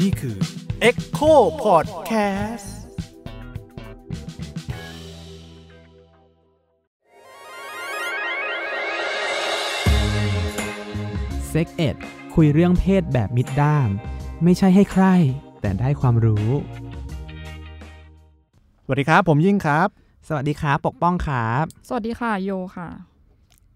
[0.00, 0.36] นี่คือ
[0.88, 1.32] Echo
[1.64, 2.66] Podcast
[11.48, 11.96] เซ็กเอ็ด
[12.34, 13.88] คุยเรื่องเพศแบบมิดด้าม
[14.44, 15.04] ไม่ใช่ให้ใคร
[15.60, 16.48] แต่ได้ความรู้
[18.84, 19.88] สวัสดีครับ ผมยิ่งครับ
[20.28, 23.09] สวัสดีครับ ปกป้องครับ สวัสดีค่ะโยค่ะ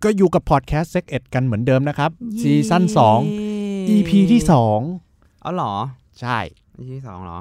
[0.05, 2.11] ก็อยู่กับพอดแคสต์ Sex Ed กันเหมือนเดิมนะครับ
[2.41, 2.83] ซีซั่น
[3.39, 4.41] 2 EP ที่
[5.43, 6.39] เอาเหรอ2ใช่
[6.79, 7.39] EP ที่สองเหรอ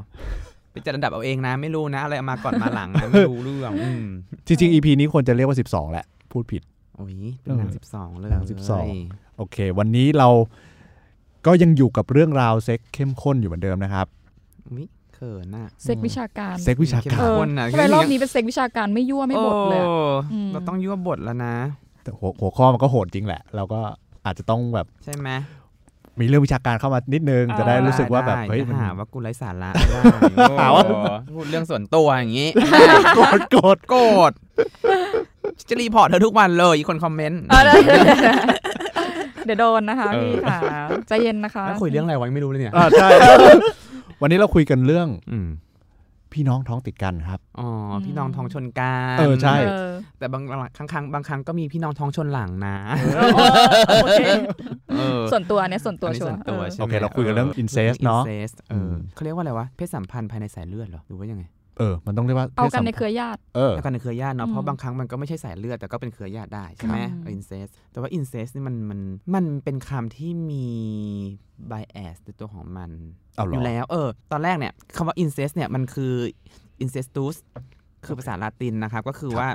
[0.71, 4.05] ไปจัดอันดับเอาเองนะ ไม่รู้นะ อะไรเอามาก่อนมาหลังนะไม่รู้เรื่องอืม
[4.47, 6.61] จริงๆ EP นี้ควรจะเรียกว่า 12 แหละ พูดผิด
[6.95, 8.43] โอ้ยเป็นหนังเออสิบสองเลยหนัง
[8.89, 10.29] 12 โอเค วันนี้เรา
[11.45, 14.07] ก็ยังอยู่กับเรื่องราวเซ็กเข้มข้นอยู่เหมือนเดิมนะครับ
[14.69, 19.95] อุ๊ยเขินน่ะเซ็กวิชาการเซ็กวิชาเข้มการเออข้นน่ะทำไมรอบนี้เป็นเซ็กวิชาการไม่ยั่วไม่บดเลยอะโอ้
[20.33, 21.55] อืมเราต้องยั่วบทแล้วนะ
[22.03, 23.79] แต่หัวหัวข้อมันก็โหดจริงแหละ เราก็
[24.25, 25.29] อาจจะต้องแบบใช่ไหม
[26.19, 29.99] มีเรื่องวิชาการเข้ามานิดนึงจะได้รู้สึกว่าแบบได้เฮ้ยจะมันหาว่ากูไร้สาระไม่ได้
[30.61, 30.95] หาว่าโอ้
[31.35, 32.49] พูดเรื่องส่วนตัวอย่างนี้
[33.15, 34.31] โกรธโกรธโกรธ
[35.69, 37.97] จะรีพอร์ตเธอทุกวันเลยอีกคนคอมเมนต์เออเดี๋ยว
[39.45, 40.59] เดี๋ยวโดนนะคะเออพี่ค่ะ
[41.07, 43.07] ใจเย็นนะคะแล้วคุยเรื่องอะไรวะยังไม่รู้เลยเนี่ยอ่าใช่
[44.21, 45.47] วันนี้เราคุยกันเรื่องอืม
[46.35, 47.67] พี่น้องท้องติดกันครับ อ๋อ
[48.05, 50.43] พี่น้องท้องชนกันเออใช่เออแต่บาง
[50.77, 52.77] ครั้งครั้งบางครั้งก็มีพี่น้องท้องชนหลังนะ
[54.03, 54.21] โอเค
[54.91, 61.43] เออส่วนตัวเนี่ยส่วนตัวอันนี้ชัวส่วนตัวชัวร์เออใช่ไหมโอเค เราคุยกันเรื่อง incest เนอะเรื่อง incest เออเขาเรียกว่าอะไรวะ เพศสัมพันธ์ภายในสายเลือดเหรอ หรือว่ายังไง
[61.77, 68.99] เออ มันต้องเรียกว่าเอากันในพศสัมเครือญาติ เออแล้วกันในเครือญาติเนาะอืมเพราะบางครั้งมันก็ไม่ใช่สายเลือด แต่ก็เป็นเครือญาติได้ใช่ไหมครับ incest แต่ว่า incest นี่มันมัน
[69.35, 70.67] มันเป็นคำที่มี
[71.71, 72.91] bias ในตัวของมัน
[73.35, 76.13] เอาเหรออยู่แล้ว เออ ตอนแรกเนี่ยคำว่า incest เนี่ยมันคือ
[76.83, 77.35] incestus
[78.05, 79.47] คือภาษาลาตินนะครับ ก็คือว่า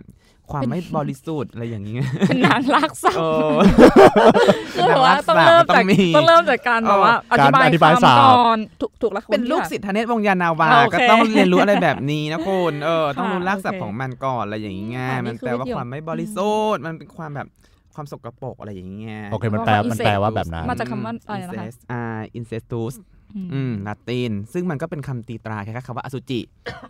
[0.50, 1.96] ความไม่บริสุทธิ์อะไรอย่างนี้
[2.28, 17.46] เป็นนางลากศัพเอท์อคือแบบว่าต้องเริ่มจากต้องมีต้องเริ่มจากการแบบว่าอการธิบายอธิบายคำศัพท์ก่อนถูกถูกแล้วเป็นลูกศิษย์ธเนศวงศ์ยานาวาโอเคก็ต้องเรียนรู้อะไรแบบนี้นะคุณเออต้องรู้ค่ะรากศัพท์โอเคของมันก่อนอะไรอย่างเงี้ยอันนี้มันคือแปลว่าวิธีความไม่บริสุทธิ์มันเป็นความแบบ
[17.94, 22.02] ความสกปรกอะไรอย่างเงี้ยโอเคมันแปลว่ามันแปลว่าแบบนั้นมาจากคำว่าอะไรนะคะ incest อ่า
[22.38, 22.94] incestus
[23.36, 26.40] อืมอืมลาติน ซึ่งมันก็เป็นคำตีตราคล้ายๆคำว่าอสุจิ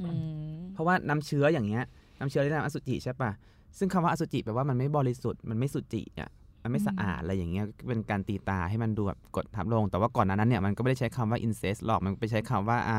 [0.02, 0.08] อื
[0.54, 1.84] มเพราะว่าน้ำเชื้ออย่างเงี้ย
[2.18, 3.30] น้ำเชื้อได้นามอสุจิใช่ปะ
[3.78, 6.30] ซึ่งคำว่าอสุจิแปลว่ามันไม่บริสุทธิ์มันไม่สุจิอะ
[6.62, 12.98] มันไม่สะอาดอะไรอย่างเงี้ยเป็นการตีตาให้มันดูแบบกดทับลง แต่ว่าก่อนหนานั้นเนี่ยมันก็ไม่ได้ใช้คำว่า incest หรอกมันไปใช้คำว่า อ่า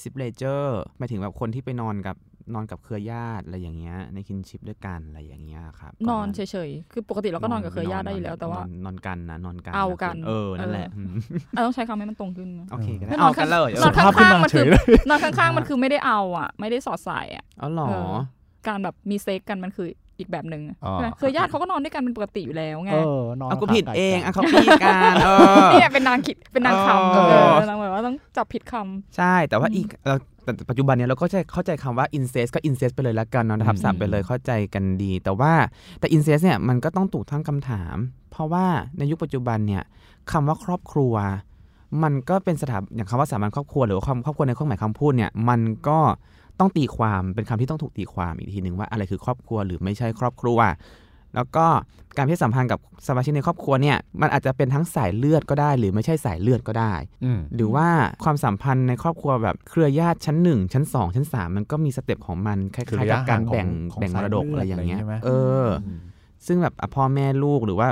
[0.00, 0.64] siblager
[0.98, 2.16] หมายถึงแบบคนที่ไปนอนกับ
[2.54, 10.88] นอนกับเครือญาติอะไรอย่างเงี้ยในคินชิปด้วยกันอะไรอย่างเงี้ยครับนอนเฉยๆคือปกติเราก็นอนกับเครือญาติได้อยู่แล้วแต่ว่านนอนกันนะนอนกันเอากันเออนั่นแหละ
[11.56, 18.16] เออมอะต้องใช้คำให้มันตรงขึ้นโอเคก็ได้ไม่นเอาอนกันเลยนอนสุภาพขึ้นมาข้างๆมันเฉคืยอเลยนอนข้างๆมันคือไม่ได้เอาอะ ไม่ได้สอดใส่อะอ๋อเหรอเออ
[18.68, 19.88] การแบบมีเซ็กกันมันคือ
[20.18, 25.28] อีกแบบหนึ่งอ๋อใช่ไหมเครือญาติเขาก็นอนด้วยกันเป็นปกติอยู่แล้วไงเออนอนเอากูขาผิดไก่เองกันอะเขาพี่กันเอ
[25.64, 35.52] อเนี่ยเป็นนางคิดเป็นนางคำเอเอออนางแบบว่าต้องจับผิดคำใช่แต่ว่าอีกเราแต่ปัจจุบันเนี้ยเราก็จะเข้าใจคำว่า incest ก็ incest ไปเลยละกันเนาะนะครับอืมสับไปเลยเข้าใจกันดี แต่ว่า
[35.98, 37.96] แต่ incest เนี่ยมันก็ต้องถูกทั้งคำถาม
[38.30, 38.66] เพราะว่า
[38.98, 39.82] ในยุคปัจจุบันเนี่ย
[40.32, 41.14] คำว่าครอบครัว
[42.02, 45.98] มันก็เป็นสถาบอย่างคำว่าสถาบันครอบครัวหรือว่าความครอบครัวในเครื่องหมายคำพูดเนี่ยมันก็
[46.60, 50.58] ต้องตีความเป็นคำที่ต้องถูกตีความอีกทีหนึ่งว่าอะไรคือครอบครัวหรือไม่ใช่ครอบครัว
[51.34, 51.66] แล้วก็
[52.16, 57.88] การเพศสัมพันธ์กับสมาชิกในครอบครัวเนี่ยมันอาจจะเป็นทั้งสายเลือดก็ได้ หรือไม่ใช่สายเลือดก็ได้อืมหรือว่า
[58.24, 65.28] ความสัมพันธ์ในครอบครัวแบบเครือญาติชั้นหนึ่งชั้นสองชั้นสามมันก็มีสเต็ปของมันคล้ายๆกับการแบ่งของแบ่งมรดกสายเลือดอะไรอย่างเงี้ยอะไรอย่างงี้ใช่ไหมเอ
[65.64, 65.88] ออ
[66.46, 67.88] ซึ่งแบบอะพ่อแม่ลูกหรือว่า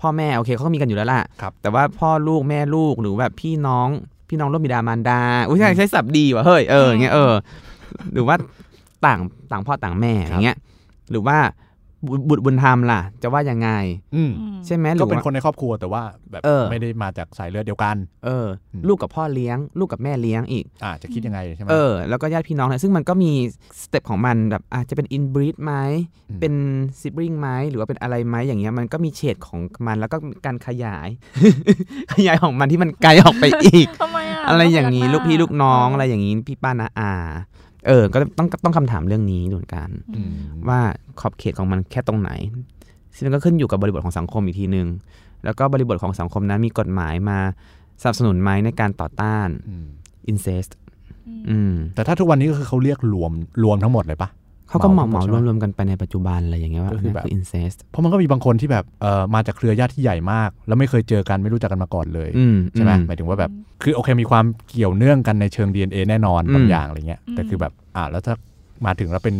[0.00, 3.88] พ่อแม่โอเคเขาก็มีกันอยู่แล้วล่ะครับแต่ว่าพ่อลูกแม่ลูกหรือแบบพี่น้อง
[4.28, 7.32] พี่น้องร่วมบิดามารดา อุ้ยใช่ใช้ศัพท์ดีว่ะเฮ้ยเอออย่างเงี้ยเออ
[8.14, 8.36] หรือว่า
[9.06, 9.20] ต่าง
[9.52, 10.56] ต่างพ่อต่างแม่อย่างเงี้ย
[11.10, 11.38] หรือว่า
[12.06, 13.68] บุบุตรบุญธรรมล่ะ จะว่ายังไง
[14.14, 14.30] อืม
[14.66, 23.32] ใช่ไหมหรืก็อเป็นว่าคนในครอบครัวแต่ว่าแบบเออไม่ได้มาจากสายเลือดเดียวกัน เอออมลูกกับพ่อเลี้ยง ลูกกับแม่เลี้ยงอีกอ่าจะคิดยังไงใช่ไหมเออแล้วก็ญาติพี่น้องเนี่ยซึ่งมันก็มี
[23.82, 25.74] สเต็ปของมันแบบอาจจะเป็นอินบรีดไหม
[26.30, 26.54] อืมเป็น
[27.00, 30.16] ซิบริงไหมหรือว่าเป็นอะไรไหมอย่างเงี้ยมันก็มีเฉดของมันแล้วก็
[30.46, 31.08] การขยาย
[32.14, 37.12] ขยายของมันที่มันไกลออกไปอีกทำไมอะอะไรอย่างนี้นี้ลูกพี่ลูกน้องอะไรอย่างนี้พี่ป้านาอา
[37.86, 40.32] เออ ก็ต้องต้องคำถามเรื่องนี้ดูเหมือนกันอืม
[40.68, 40.80] ว่า
[41.20, 42.30] ขอบเขตของมันแค่ตรงไหน
[43.14, 44.88] ซึ่งมันก็ขึ้นอยู่กับบริบทของสังคมอีกทีหนึ่ง
[45.44, 47.38] แล้วก็บริบทของสังคมนั้นมีกฎหมายมา
[48.02, 49.86] สนับสนุนไหมในการต่อต้านอืม
[50.30, 50.70] incest
[51.48, 53.32] อืมแต่ถ้าทุกวันนี้ก็คือเขาเรียกรวม
[53.64, 54.28] รวมทั้งหมดเลยปะ
[54.72, 63.50] เขาก็เหมาเหมาเหมาใช่ไหมรวมๆกันไปในปัจจุบันอะไรอย่างเงี้ยว่าก็อันคือนี้แบบคือ incest เพราะมันก็มีบางคนที่แบบเออมาจากเครือญาติที่ใหญ่มาก แล้วไม่เคยเจอกันไม่รู้จักกันมาก่อนเลยอืมใช่ไหมอืหมายถึงว่าแบบ
[63.82, 68.34] คือโอเคมีความเกี่ยวเนื่องกันในเชิง DNA แน่นอนอืมบางอย่างอะไรเงี้ยแต่คือแบบอ่าแล้วถ้า
[68.86, 69.36] มาถึงแล้วเป็น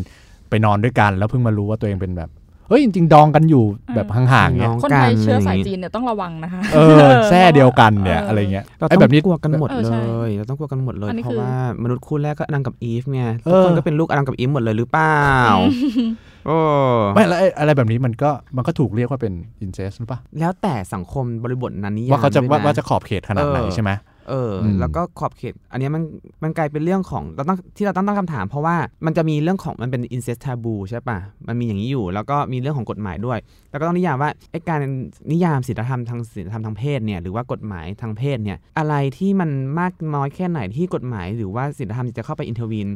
[0.51, 2.42] ไปนอนด้วยกันแล้วเพิ่งมารู้ว่าตัวเองเป็นแบบเอ
[2.73, 3.65] ฮ้ยจริงๆดองกันอยู่
[3.95, 6.79] แบบห่างๆน้เงี้อยงคนไทยกันเชื้อสายอะไรอย่างงี้จีนเนี่ยต้องระวังนะคะ เอ
[7.09, 15.19] อแท้เดียวกันเนี่ยเออออะไรเงี้ยเราไอ้ต้องแบบนี้กลัวกันหมดเออเลใช่ยเราต้องกลัวกันหมดเลยอันนี้เพคือราะว่ามนุษย์คู่แรกก็อดัมกับอีฟไงเอทุกอคนก็เป็นลูกอดัมกับอีฟหมดเลยหรือเปล่า
[16.47, 16.59] โอ้
[17.15, 23.91] ไม่แล้วไอ้อะไรแบบนี้มันก็มันก็ถูกเรียกว่าเป็นอินเซสหรือปะแล้วแต่สังคมบริบทนั้นนิยามว่าเขาจะด้วยว่านะว่าจะขอบเขตขนาดไหนเออใช่ไหม
[24.29, 26.03] เอออมแล้วก็ขอบเขต อันเนี้ยมัน
[26.43, 28.77] มันกลายเป็นเรื่องของเราต้องที่เราต้องตั้งคำถาม เพราะว่า
[29.07, 33.39] มันจะมีเรื่องของมันเป็น incest taboo ใช่ปะมันมีอย่างนี้อยู่ แล้วก็มีเรื่องของกฎหมายด้วย
[33.71, 34.81] แล้วก็ต้องนิยามว่าไอ้การ
[35.33, 42.89] นิยามศีลธรรมทางศีลธรรมทางเพศเนี่ยหรือว่ากฎหมายทางเพศเนี่ยอะไรที่มันมากน้อยแค่ไหนที่กฎหมาย หรือว่าศีลธรรมจะเข้าไป intervene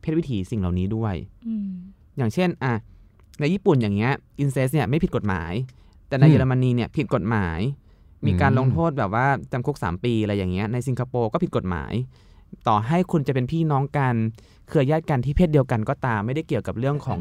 [0.00, 1.14] เพศวิถีสิ่งเหล่านี้ด้วย
[1.46, 1.68] อืม
[2.16, 2.72] อย่างเช่นอะ
[3.40, 4.12] ในญี่ปุ่นอย่างเงี้ย
[4.42, 5.52] incest เนี่ยไม่ผิดกฎหมาย
[6.08, 7.58] แต่ในอืมเยอรมนีเนี่ยผิดกฎหมาย
[8.26, 11.92] มีการอืมลงโทษแบบว่าจำคุก 3 ปีอะไรอย่างเงี้ยในสิงคโปร์ก็ผิดกฎหมาย
[12.68, 14.14] ต่อให้คุณจะเป็นพี่น้องกัน
[14.68, 17.20] เครือญาติกันที่เพศเดียวกันก็ตามไม่ได้เกี่ยวกับเรื่องของ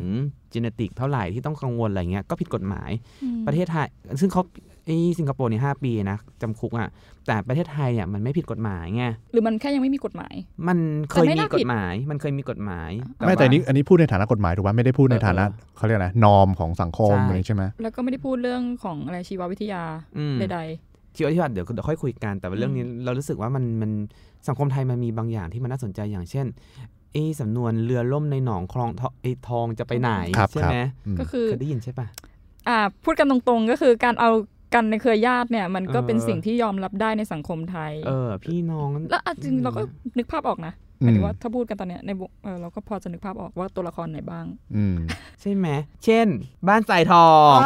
[0.54, 2.90] จีเนติกเท่าไหร่ที่ต้องกังวลอะไรเงี้ยก็ผิดกฎหมาย
[3.24, 3.88] อืมประเทศไทย
[4.22, 4.44] ซึ่งเขา
[4.86, 6.90] ไอ้สิงคโปร์เนี่ยห้าปีนะจำคุกอะ
[7.28, 10.34] แต่ประเทศไทยเนี่ยมันไม่ผิดกฎหมายไงหรือมันแค่ยังไม่มีกฎหมาย
[10.68, 10.78] มัน
[11.12, 12.90] เคยแต่ไม่มีน่าผิดกฎหมาย มันเคยมีกฎหมาย
[13.28, 19.84] ไม่แต่ว่านี้อันนี้พูดในฐานะกฎหมายถูกป่ะไม่ได้พูดในฐานะเออเขาเรียกอะไรนอมของสังคมใช่อะไรใช่ไหมแล้วก็ไม่ได้พูดเรื่องของอะไรชีววิทยา
[20.18, 20.36] อืม
[21.14, 23.92] ใดชีววิทยาเดี๋ยวเดี๋ยวค่อยคุยกัน แต่ว่าเรื่องนี้เรารู้สึกว่ามันมัน
[24.48, 26.46] สังคมไทยมันมีบางอย่างที่มันน่าสนใจอย่างเช่น
[27.14, 30.78] ไอ้สำนวนเรือล่มในหนองคลองทอไอ้ทองจะไปไหนครับใช่ครับไหม
[31.08, 32.08] อืมๆก็คือเคยได้ยินใช่ปะ
[32.68, 34.30] อ่าพูดกันตรงๆก็คือการเอา
[34.74, 39.82] กันในเครือญาติเนี่ยมันก็เออเป็นสิ่งที่ยอมรับได้ในสังคมไทย เออ พี่น้อง แล้วอะจริงๆเราก็
[40.18, 44.46] นึกภาพออกนะหอืมายมถึงว่าถ้าพูดกันตอนเนี้ยในวงเออเราก็พอจะนึกภาพออกว่าตัวละครไหนบ้าง
[44.76, 44.98] อืม
[45.42, 45.68] ใช่ไหม
[46.06, 46.28] เช่น
[46.68, 47.58] บ้านสายทอง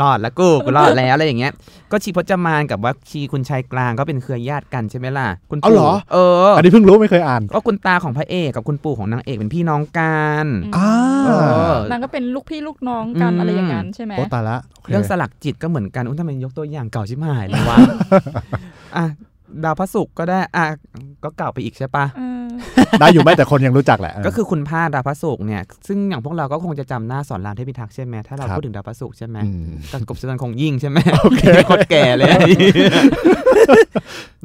[0.00, 1.52] รอดแล้วกูกูรอดแล้วอะไรอย่างเงี้ย
[1.90, 10.46] ก็ชีพจมานกับว่าชีคุณชายกลางก็เป็นเครือญาติกันใช่ไหมล่ะคุณเอาปู่เหรอเอออันนี้เพิ่งรู้ไม่เคยอ่านก็คุณตาของพระเอกกับคุณปู่ของนางเอกเป็นพี่น้องกัน
[10.76, 10.90] อ่า
[11.26, 11.30] เอ
[11.72, 17.78] อนางก็เป็นลูกพี่ลูกน้องกันอืมอะไรอย่างนั้นใช่ไหมโอ้ตายละโคเรื่องสลักจิตก็เหมือนกันอุ้ยทำไมยกตัวอย่างเก่าชิบหายเลยวะ
[18.96, 19.04] อะ
[19.64, 20.64] ดาวพระศุกร์ก็ได้อะ
[21.24, 22.48] ก็เก่าไปอีกใช่ปะเออ
[23.00, 32.26] ได้อยู่ไหมแต่คนยังรู้จักแหละเออก็คือคุณพาดาวพระศุกร์เนี่ย ซึ่งอย่างพวกเราก็คงจะจำหน้าสอนรามเทพิทักษ์ใช่ไหมถ้าเราครับพูดถึงดาวพระศุกร์ใช่ไหมอืมกันกบสุนันคงยิ่งใช่ไหมโอเคโคตรแก่เลย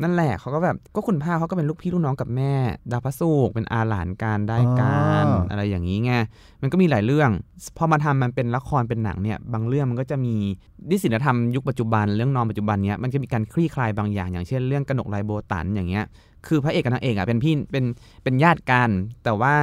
[0.01, 2.53] นั่นแหละเขาก็แบบก็คุณพ่าเขาก็เป็นลูกพี่ลูกน้องกับแม่
[2.91, 6.11] ดาวพระศุกร์เป็นอาหลานการได้การอ๋อออะไรอย่างนี้ไง
[6.61, 7.29] มันก็มีหลายเรื่อง
[7.77, 10.35] พอมาทำมันเป็นละครเป็นหนังเนี่ย บางเรื่องมันก็จะมี
[10.89, 16.05] ดิศิลธรรมยุคปัจจุบันเรื่องนอนปัจจุบันเนี้ยมันจะมีการคลี่คลายบางอย่างอย่างเช่นเรื่องกนกลายโบตันอย่างเงี้ย
[16.47, 17.85] คือพระเอกกับนางเอกอะเป็นพี่เป็น
[18.23, 18.89] เป็นญาติกัน
[19.23, 19.55] แต่ว่า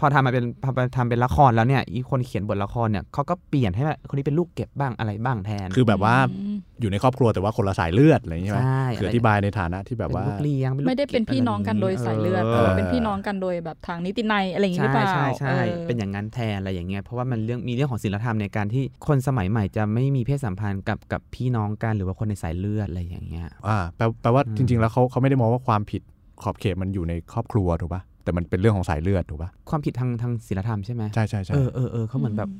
[0.00, 26.02] พอทำมาเป็นพอทำเป็นละครแล้วเนี่ยอีคนเขียนบทละครเนี่ยเขาก็เปลี่ยนให้ว่าคนนี้เป็นลูกเก็บบ้างอะไรบ้างแทน คือแบบว่าอืมอยู่ในครอบครัวแต่ว่าคนละสายเลือดอะไรอย่างงี้ใช่ไหมใช่คืออธิบายในฐานะที่แบบว่าเป็นลูกเลี้ยงลูกไม่ได้เป็นพี่น้องกันโดยสายเลือดเอเอออเป็นพี่น้องกันโดยแบบทางนิตินัยอะไรอย่างนี้หรือใช่เปล่าใช่ใช่ออเป็นอย่างนั้นแทนอะไรอย่างเงี้ยเพราะว่ามันเรื่องมีเรื่องของศีลธรรมในการที่คนสมัยใหม่จะไม่มีเพศสัมพันธ์กับกับพี่น้องกันหรือว่าคนในสายเลือดอะไรอย่างเงี้ยอ่าแปลแปลว่าอืมจริง ๆ แล้วเขาเขาไม่ได้มองว่าความผิด
[26.42, 32.52] ขอบเขตมันอยู่ในครอบครัวถูกป่ะแต่มันเป็นเรื่องของสายเลือดถูกป่ะความผิดทางทางศีลธรรมใช่ไหมใช่ใช่ใช่เออเออเออเขาเหมือนแบบใ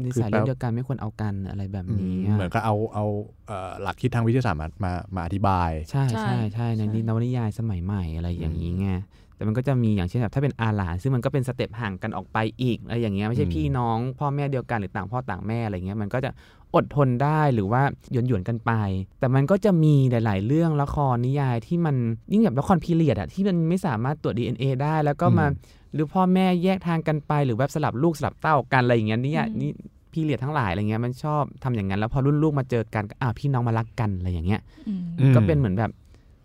[0.00, 3.04] นคือสายแปลเลือดเดียวกันไม่ควรเอากันอะไรแบบอืนี้มอะเหมือนก็เอาเอา
[3.46, 8.88] เอ่อหลักคิดทางวิทยาศาสตร์มามามาอธิบาย ใช่ใช่ใช่ในใช่นวนิยายสมัยใหม่อะไรอย่างนี้ไง
[9.36, 16.30] แต่มันก็จะมีอย่างเช่นแบบถ้าเป็นอาหลานซึ่งมันก็เป็นสเต็ปห่างกันออกไปอีกอะไรอย่างเงี้ยไม่ใช่อืมพี่น้อง พ่อแม่เดียวกันหรือต่างพ่อต่างแม่อะไรเงี้ยมันก็จะ
[16.74, 18.72] อดทนได้หรือว่าหยวนหยวนๆกันไป
[19.20, 21.96] แต่มันก็จะมีหลาย ๆ เรื่องละครนิยายที่มัน
[22.32, 29.70] ยิ่งแบบละครพีเรียดอะที่มันไม่สามารถตรวจ DNA ได้ แล้วก็มาอืม หรือพ่อแม่แยกทางกันไปหรือแบบสลับลูกสลับเต้ากันอะไรอย่างเงี้ยเนี่ยอืมนี่
[30.12, 35.90] พีเรียดทั้งหลายอะไรเงี้ยมันชอบทำอย่างนั้นแล้วพอรุ่นลูกมาเจอกันก็อ้าวพี่น้องมารักกันอะไรอย่างเงี้ยอืมอืมก็เป็นเหมือนแบบ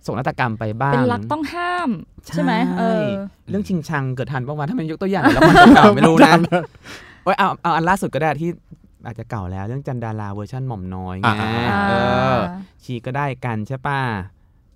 [0.03, 1.89] โศกนาฏกรรมไปบ้างเป็นรักต้องห้าม
[2.25, 3.05] ใช่ไหมเออ
[3.49, 6.33] เรื่องชิงชังเกิดทันปะวะถ้ามันยกตัวอย่างแล้วมันเก่าๆไม่รู้นะ
[7.23, 8.49] โอ้ยเอาเอาอันล่าสุดก็ได้ที่
[9.05, 11.35] อาจจะเก่าแล้วเรื่องจันดาราเวอร์ชันหม่อมน้อยไงอ่า
[11.89, 11.93] เอ
[12.35, 12.37] อ
[12.83, 13.99] ชีก็ได้กันใช่ป่ะ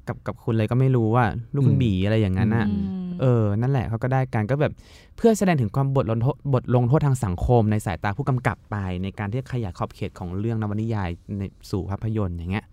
[0.07, 4.73] กับกับคุณเลยก็ไม่รู้ว่าลูกคุณอืมบีอะไรอย่างนั้นอะอืม เออ นั่นแหละเขาก็ได้กันก็แบบ
[5.17, 12.65] เพื่อแสดงถึงความบทลงโทษบทลงโทษทางสังคมในสายตาผู้กำกับไป ในการที่ขยายขอบเขตของเรื่องนวนิยายในสู่ภาพยนตร์อย่างเงี้ย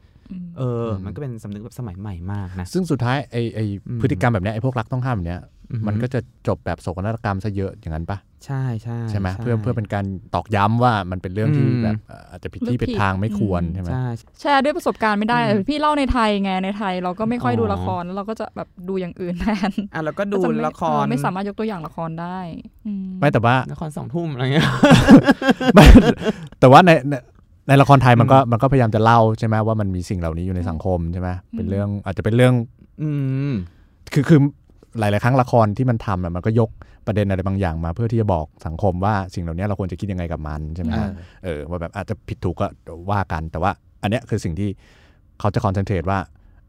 [0.58, 5.42] เอออมมันก็เป็นสำนึกแบบสมัยใหม่มากนะ ซึ่งสุดท้ายไอไออืมพฤติกรรมแบบเนี้ยไอพวกรักต้องห้ามแบบเนี้ย
[5.72, 10.04] อือฮึมันก็จะจบแบบโศกนาฏกรรมซะเยอะอย่างนั้นปะใช่ใช่ใช่ไหมเพื่อเพื่อเป็นการ
[10.34, 14.06] ตอกย้ำว่ามันเป็นเรื่องที่อืมแบบเอ่ออาจจะผิดเรื่องที่ผิดผิดทางไม่ควรอืมใช่ไหมใช่
[14.40, 22.38] แชร์ด้วยประสบการณ์ไม่ได้อืมพี่เล่าในไทยไงในไทย เราก็ไม่ค่อยอ๋อดูละครแล้วเราก็จะแบบดูอย่างอื่นแทนอะแล้วก็ดูก็จะไม่ละครเออไม่สามารถยกตัวอย่างละครได้
[22.86, 24.68] อืมไม่แต่ว่าละครสองทุ่มอะไรเงี้ย
[25.74, 25.84] ไม่
[26.60, 26.90] แต่ว่าใน
[27.68, 32.54] ในในละครไทยมันก็อืมมันก็พยายามจะเล่าใช่ไหมว่ามันมีสิ่งเหล่านี้อยู่ในสังคมใช่ไหมเป็นเรื่องอาจจะเป็นเรื่อง
[33.02, 33.10] อื
[33.50, 33.52] ม
[34.14, 34.40] คือคือ
[34.98, 36.70] หลาย ๆ ครั้งละครที่มันทำอะมันก็ยก
[37.06, 41.12] ประเด็นอะไรบางอย่างมา เพื่อที่จะบอกสังคมว่าสิ่งเหล่านี้เราควรจะคิดยังไงกับมันใช่ไหมเอฮะอ
[41.44, 42.66] เออว่าแบบอาจจะผิดถูกก็
[43.10, 43.70] ว่ากัน แต่ว่า
[44.02, 44.70] อันเนี้ยคือสิ่งที่
[45.40, 46.18] เขาจะคอนเซนเทรตว่า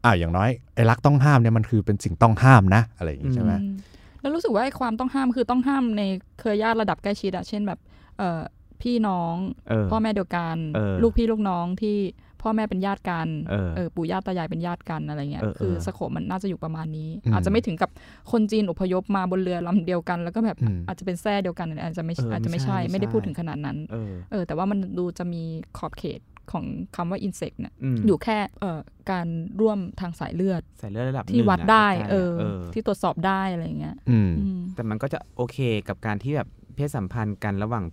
[0.04, 3.74] อ่าอย่างน้อยไอ้รักต้องห้ามเนี่ยมันคือเป็นสิ่งต้องห้ามนะ อะไรอย่างงี้ใช่ไหมอืม
[4.20, 6.02] แล้วรู้สึกว่าไอ้ความต้องห้ามคือต้องห้ามใน
[6.38, 7.78] เครือญาติระดับใกล้ชิดอะเช่นแบบ
[8.18, 8.40] เอ่อ
[8.82, 9.36] พี่น้อง
[9.68, 11.96] เออพ่อแม่เดียวกันเออลูกพี่ลูกน้องที่
[12.44, 13.28] พ่อแม่เป็นญาติกัน
[13.76, 17.90] เออปู่ย่าตายายเป็นญาติกันอะไรเงี้ยเออเออคือสโคปมันน่าจะอยู่ประมาณนี้อืมอาจจะไม่ถึงกับ
[18.32, 25.42] คนจีนอพยพมาบนเรือลำเดียวกัน แล้วก็แบบอืมอาจจะเป็นแท้เดียวกันอะไรอาจจะไม่เอออาจจะไม่ไม่ใช่ใช่ไม่ไม่ได้ใช่พูดถึงขนาดนั้นเออเออแต่ว่ามันดูจะมี
[25.78, 26.20] ขอบเขต
[26.52, 26.64] ของ
[26.96, 29.26] คำว่า insect เนี่ยอืมอยู่แค่เอ่อการ
[29.60, 35.58] ร่วมทางสายเลือดใส่เลือดระดับที่หนึ่งวัดอะได้ใกล้ๆเออเออที่ตรวจสอบได้อะไรเงี้ยอืมอืมแต่มันก็จะโอเค
[35.88, 37.84] กับการที่แบบเพศสัมพันธ์กันระหว่าง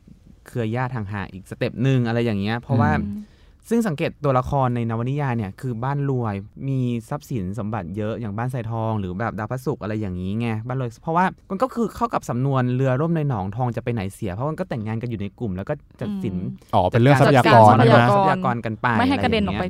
[0.47, 3.23] เครือญาติทางห่างอีกสเต็ปหนึ่งอะไรอย่างเงี้ย เพราะว่าอืม
[3.69, 6.35] ซึ่งสังเกตตัวละครในนวนิยายเนี่ยคือบ้านรวย
[6.67, 16.39] มีทรัพย์สินสมบัติเยอะอย่างบ้านไซทอง หรือแบบดาวพระศุกร์อะไรอย่างนี้ไงบ้านรวยเพราะว่ามันก็คือเข้ากับสำนวนเรือร่มในหนองทองจะไปไหนเสีย เพราะมันก็แต่งงานกันอยู่ในกลุ่ม แล้วก็จัดสินอื
[16.71, 19.65] มอ๋อเป็นเรื่องทรัพยากรจัดใช่กไหมทรัพยากรทรัพยากรกันไปไม่ให้กระเด็นออกไป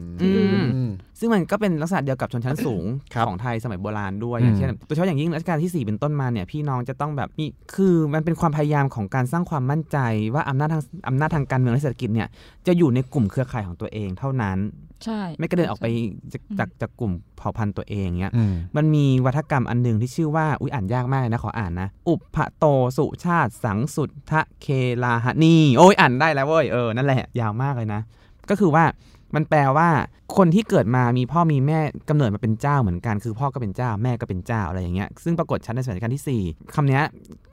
[1.20, 7.46] ะรที่ย่างอื่เงี้ยนอืมซึ่งมันก็เป็นลักษณะเดียวกับชนชั้นสูงครับของไทยสมัยโบราณด้วยอืมอย่างเช่นโดยเฉพาะอย่างยิ่งรัชกาลที่ 4 เป็นต้นมาเนี่ยพี่น้องจะต้องแบบมี
[7.76, 9.98] คือมันเป็นความพยายามของการสร้างความมั่นใจ
[10.34, 12.28] ว่าอำนาจทางอำนาจทางการเมืองและเศรษฐกิจเนี่ย
[12.68, 14.58] จะอยู่ในกลุ่มเครือข่ายของตัวเองเท่านั้น
[15.06, 15.88] ใช่ไม่กระเด็นออกไป
[16.34, 22.66] จากอืมจากจากกลุ่มเผ่าพันธุ์ตัวเองเงี้ยอืมมันมีวัฒกรรมอันหนึ่งที่ชื่อว่าอุ้ยอ่านยากมากเลยนะขออ่านนะ อุปพะโต
[22.98, 24.68] สุชาติสังสุทธะเค
[25.04, 28.02] ลาหะนีโอ้ยอ่านได้แล้วเว้ยเออนั่นแหละยาวมากเลยนะ
[28.50, 28.84] ก็คือว่า
[29.36, 29.90] มันแปลว่า
[30.38, 31.80] คนที่เกิดมามีพ่อมีแม่
[32.10, 37.04] กำเนิดมาเป็นเจ้าเหมือนกัน คือพ่อก็เป็นเจ้าแม่ก็เป็นเจ้าอะไรอย่างเงี้ยซึ่งปรากฏชัดในสมัยรัชกาลที่ 4คำเนี้ย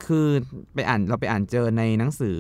[0.05, 0.27] คือ
[0.75, 2.39] ไปอ่านเราไปอ่านเจอในหนังสือ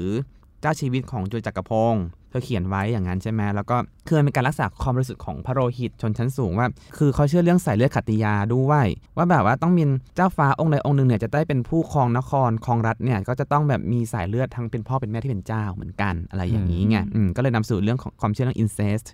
[0.60, 3.76] เจ้าชีวิตของจุลจักรพงศ์ ธอเขียนไว้อย่างนั้นใช่ไหมแล้วก็
[4.06, 6.66] คือมันเป็นการรักษาความบริสุทธิ์ของพระโลหิตชนชั้นสูงว่า
[6.98, 8.86] คือเขาเชื่อเรื่องสายเลือดขัตติยาด้วย
[9.16, 9.84] ว่าแบบว่าต้องมี
[10.16, 16.96] เจ้าฟ้าองค์ใดองค์หนึ่งเนี่ยจะได้เป็นผู้ครองนครครองรัฐเนี่ยก็จะต้องแบบมีสายเลือดทั้งเป็นพ่อเป็นแม่ที่เป็นเจ้าเหมือนกันอะไรอย่างนี้ไง
[17.36, 19.06] ก็เลยนำสู่เรื่องของความเชื่อเรื่อง incest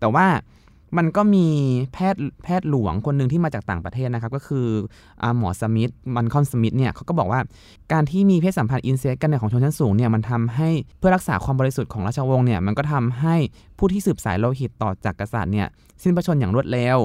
[0.00, 0.26] แต่ว่า
[0.96, 1.46] มันก็มี
[1.92, 4.66] แพทย์แพทย์หลวงคนหนึ่งที่มาจากต่างประเทศนะครับ ก็คือ
[5.22, 7.40] อาหมอสมิธมันคอนสมิธเนี่ยเขาก็บอกว่า
[7.92, 13.36] การที่มีเพศสัมพันธ์อินเซสกันในของชนชั้นสูงเนี่ยมันทำให้เพื่อรักษาความบริสุทธิ์ของราชวงศ์เนี่ยมันก็ทำให้
[13.78, 15.66] ผู้ที่สืบสายโลหิตต่อจากกษัตริย์เนี่ย
[16.02, 16.98] สิ้นพระชนม์อย่างรวดเร็ว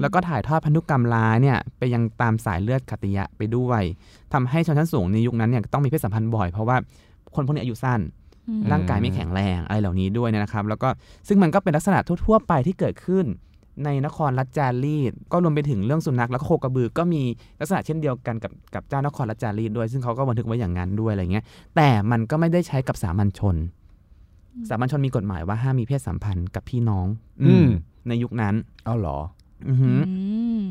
[0.00, 3.82] แล้วก็ถ่ายทอดพันธุกรรมร้ายเนี่ยไปยังตามสายเลือดขัตติยะไปด้วย
[4.32, 6.76] ทำให้ชนชั้นสูงในยุคนั้นเนี่ยต้องมีเพศสัมพันธ์บ่อยเพราะว่า
[7.34, 8.25] คนพวกนี้อายุสั้นอืม
[8.72, 10.88] ร่างกายไม่แข็งแรงอะไรเหล่านี้ด้วยเนยนะครับ แล้วก็
[11.28, 13.26] ซึ่งมันก็เป็นลักษณะทั่ว ๆ ไปที่เกิดขึ้น
[13.84, 17.22] ในนครรัฐจารีดก็รวมไปถึงเรื่องสุนัขแล้วก็โคกระบือก็มี
[17.60, 21.44] ลักษณะเช่นเดียวกันกับกับเจ้านครรัฐจารีดด้วย ซึ่งเขาก็บันทึกไว้อย่างนั้นด้วยอะไรเงี้ย
[21.76, 23.56] แต่มันก็ไม่ได้ใช้กับสามัญชน
[24.68, 27.06] สามัญชนมีกฎหมายว่าห้ามมีเพศสัมพันธ์กับพี่น้อง
[27.42, 27.68] อืม
[28.08, 29.18] ในยุคนั้นเอาเหรอ
[29.68, 29.98] อือหือ
[30.58, 30.62] ม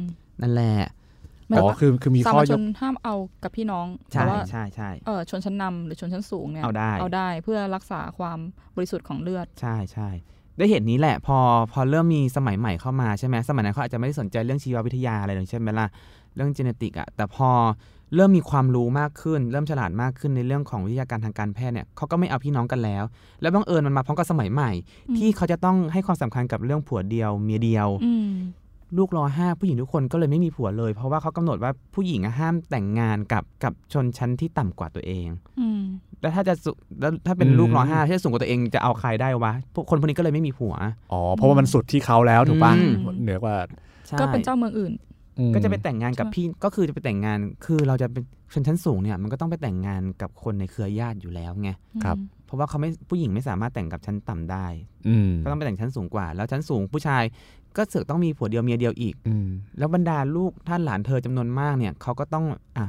[0.41, 1.04] นั่นแหละหมาย
[1.53, 8.39] อ๋อว่าคือคือมีสาข้อมัญยชกนห้ามเอากับพี่น้องใช่แต่ว่าใช่ใช่เออชนชั้นนำหรือชนชั้นสูงเนี่ยเอาได้เอาได้เพื่อรักษาความ
[8.75, 10.09] บริสุทธิ์ของเลือด ใช่ใช่
[10.57, 11.37] ด้วยเหตุนี้แหละพอ
[11.71, 15.87] พอเริ่มมีสมัยใหม่เข้ามาใช่ไหมสมัยนั้นเขาอาจจะไม่ได้สนใจเรื่องชีววิทยาอะไรเลยใช่ไหมล่ะ
[16.35, 17.49] เรื่องจ e เนติกอะแต่พอ
[18.15, 23.03] เริ่มมีความรู้มากขึ้น เริ่มฉลาดมากขึ้นในเรื่องของวิทยาการทางการแพทย์เนี่ยเขาก็ไม่เอาพี่น้องกันแล้ว
[23.41, 24.71] แล้วบังเอิญมันมาพร้อมกับสมัยใหม่
[25.09, 28.31] อืมที่เขาจะต้องให้ความสำคัญกับเรื่องผัวเดียวเมียเดียวอืม
[28.97, 35.27] ลูกรอห้าผู้หญิงทุกคนก็เลยไม่มีผัวเลย เพราะว่าเขากำหนดว่าผู้หญิงอะห้ามแต่งงานกับกับชนชั้นที่ต่ำกว่าตัวเอง
[35.59, 35.81] อืม
[36.21, 40.75] แล้วถ้าจะสุแล้วถ้าเป็นอืมลูกรอห้าที่จะสูงกว่าตัวเองจะเอาใครได้วะพวกคนพวกนี้ก็เลยไม่มีผัว
[41.11, 43.55] อ๋อเพราะว่ามันสุดที่เขาแล้วถูกปะอืมเหนือกว่า
[44.07, 44.93] ใช่ก็เป็นเจ้าเมืองอื่น
[45.39, 48.23] อืมก็จะไปแต่งงานกับใช่พี่ก็คือจะไปแต่งงานคือเราจะเป็น
[48.53, 51.69] ชนชั้นสูงเนี่ย มันก็ต้องไปแต่งงานกับคนในเครือญาติอยู่แล้วไง
[52.03, 54.67] ครับเพราะว่าเขาไม่ผู้หญิงไม่สามารถแต่งกับชั้นต่ำได้
[55.07, 57.23] อืมก็ต้องไปแต่งชั้นสูงกว่า แล้วชั้นสูงผู้ชาย
[57.77, 62.45] ก็เสือกต้องมีผัวเดียวเมียเดียวอีกอืมแล้วบรรดาลูกท่านหลานเธอจำนวนมากเนี่ยเขาก็ต้อง
[62.77, 62.87] อะ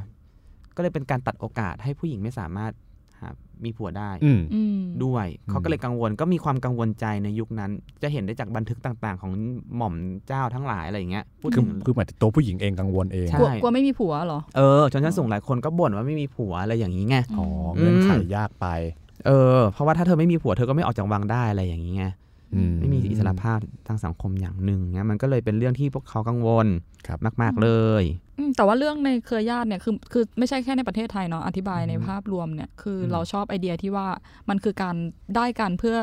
[0.75, 2.71] ก็เลยเป็นการตัดโอกาสให้ผู้หญิงไม่สามารถ
[3.19, 3.29] หา
[3.65, 9.31] มีผัวได้อืมอืมด้วยอืมเขาก็เลยกังวลก็มีความกังวลใจในยุคนั้น จะเห็นได้จากบันทึกต่างๆ ของ
[9.77, 9.93] หม่อม
[10.27, 18.67] เจ้าทั้งหลายอะไรอย่างเงี้ยพูดคือถึงคือหมายถึงตัวผู้หญิงเองกังวลเองใช่กลัวกลัวไม่มีผัวเหรอเออชนชั้นสูงหลายคนก็บ่นว่าไม่มีผัวอะไรอย่างนี้ไงอ๋อมเงื่อนไขยากไป
[19.27, 22.26] เออ เพราะว่าถ้าเธอไม่มีผัวเธอก็ไม่ออกจากวังได้อะไรอย่างนี้ไงอืม
[22.79, 26.67] ไม่มีอิสรภาพทางสังคมอย่างหนึ่งเงี้ยมันก็เลยเป็นเรื่องที่พวกเขากังวล
[27.07, 27.69] ครับมาก ๆเล
[28.01, 28.03] ย
[28.37, 34.07] อืมแต่ว่าเรื่องในเครือญาติเนี่ยคือคือไม่ใช่แค่ในประเทศไทยเนาะอธิบายในภาพรวมเนี่ยคืออมเราชอบไอเดียที่ว่า
[34.49, 34.95] มันคือการ
[35.35, 35.95] ได้กันเพื่อ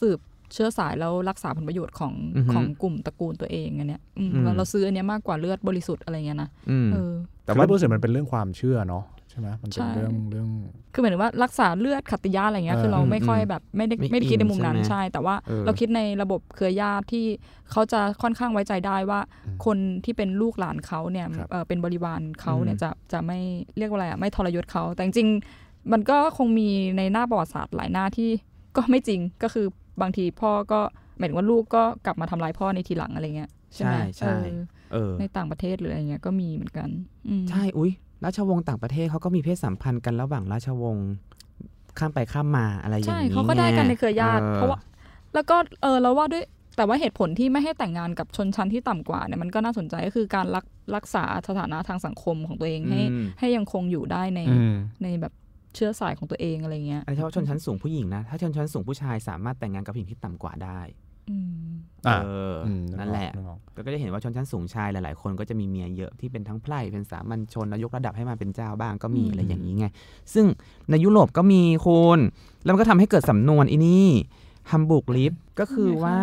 [0.00, 0.18] สืบ
[0.52, 2.12] เชื้อสายแล้วรักษาผลประโยชน์ของ
[2.52, 7.12] ของกลุ่มตระกูลตัวเองอันเนี้ยอืมเราเราซื้ออันเนี้ยมากกว่าเลือดบริสุทธิ์อะไรเงี้ยนะอืมเออ
[7.44, 10.48] แต่แต่ว่าว่ารู้สึกมันเป็นเรื่องความเชื่อเนาะใช่ช่ไหมมันเป็นใช่เรื่องเรื่อง
[10.92, 17.26] คือหมายถึงว่ารักษาเลือดขัดติยาอะไรเงี้ยเออคือเราไม่ค่อยอืมแบบไม่ได้ไม่ไม่ได้คิดในมุมนั้นอินใช่ไหมใช่ แต่ว่าเออเราคิดในระบบเครือญาติที่
[17.70, 19.20] เขาจะค่อนข้างไว้ใจได้ว่า
[19.64, 23.38] คนที่เป็นลูกหลานเขาเนี่ยครับเอ่อเป็นบริวารเขาเนี่ยอืมจะจะไม่
[23.78, 28.30] เรียกว่าอะไรอะไม่ทรยศเขาแต่จริงๆมันก็คงมีในหน้าประวัติศาสตร์หลายหน้าที่
[28.76, 29.66] ก็ไม่จริงก็คือ
[30.00, 30.80] บางทีพ่อก็
[31.18, 34.58] หมายถึงว่าลูกก็กลับมาทำร้ายพ่อในทีหลังอะไรเงี้ยใช่ไหมใช่เออ
[34.92, 36.88] เออในต่างประเทศหรืออะไรเงี้ยก็มีเหมือนกัน
[37.28, 37.92] อืมใช่ อุ้ย
[38.24, 41.08] ราชวงศ์ต่างประเทศเขาก็มีเพศสัมพันธ์กันระหว่างราชวงศ์
[41.98, 44.78] ข้ามไปข้ามมาอะไรอย่างใช่นี้เขาก็ได้กันในเครือญาติออเพราะว่า
[45.34, 46.44] แล้วก็เออเราว่าด้วย
[46.76, 50.64] แต่ว่าเหตุผลที่ไม่ให้แต่งงานกับชนชั้นที่ต่ำกว่าเนี่ยมันก็น่าสนใจก็คือการรัก
[50.96, 55.32] รักษาสถานะทางสังคมของตัวเองให้อืมให้ยังคงอยู่ได้ในอืมในแบบ
[55.74, 61.07] เชื้อสายของตัวเองอะไรเงี้ยอันนี้เฉพาะชนชั้นสูงผู้หญิงนะ ถ้าชนชั้นสูงผู้ชายสามารถแต่งงานกับผู้หญิงที่ต่ำกว่าได้อืมอ่า
[62.04, 69.86] เออออืมนั่นแหละกออกก็จะเห็นว่าชนชั้นสูงชายหลาย ๆ คนก็จะมีเมียเยอะที่เป็นทั้งไพร่เป็นสามัญชนแล้วยกระดับให้มาเป็นเจ้าบ้างก็มีอืมอะไรอย่างนี้ไง
[70.34, 70.46] ซึ่ง
[70.90, 72.18] ในยุโรปก็มีคุณ
[72.64, 74.08] แล้วมันก็ทำให้เกิดสำนวนอีนี่
[74.70, 76.18] ฮัมบุกลิฟก็คือว่า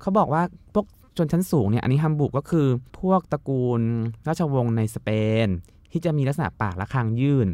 [0.00, 0.42] เขาบอกว่า
[0.74, 2.66] พวกชนชั้นสูงเนี่ยอันนี้ฮัมบุกก็คือ
[3.00, 3.80] พวกตระกูล
[4.28, 5.08] ราชวงศ์ในสเป
[5.46, 5.48] น
[5.92, 7.48] ที่จะมีลักษณะปากและคางยื่น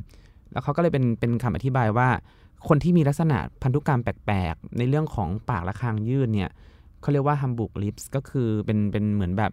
[0.52, 2.08] แล้วเขาก็เลยเป็นเป็นคำอธิบายว่า
[2.68, 6.50] คนที่มีลักษณะพันธุกรรมแปลก ๆ ในเรื่องของปากและคางยื่นเนี่ย
[7.00, 9.52] เขาเรียกว่าฮัมบุกลิปส์ก็คือเป็นเป็นเหมือนแบบ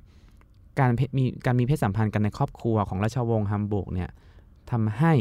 [0.80, 4.10] การเพมีการมีเพศสัมพันธ์กันในครอบครัวของราชวงศ์ฮัมบุกเนี่ย
[4.72, 5.14] ทำให้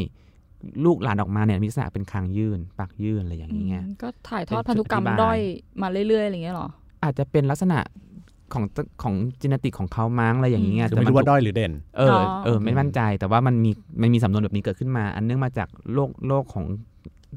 [0.85, 5.39] ลูกหลานออกมาเนี่ยมีลักษณะเป็นคางยื่นปากยื่นอะไรอย่างนี้ไงอืมก็ถ่ายทอดเป็นพันธุกรรมอธิบายด้อย
[5.81, 6.69] มาเรื่อยๆอะไรเงี้ยเหรอ
[7.03, 7.79] อาจจะเป็นลักษณะ
[8.53, 8.63] ของ
[9.03, 16.65] ของจีเนติกของเขามั้งอะไรอย่างนี้ไงคือไม่รู้นว่าด้อยหรือเด่น เอออ๋อเออไม่มั่นใจแต่ว่ามันมีมันมีสำนวนแบบนี้เกิดขึ้นมา อันเนื่องมาจากโลกโลกของ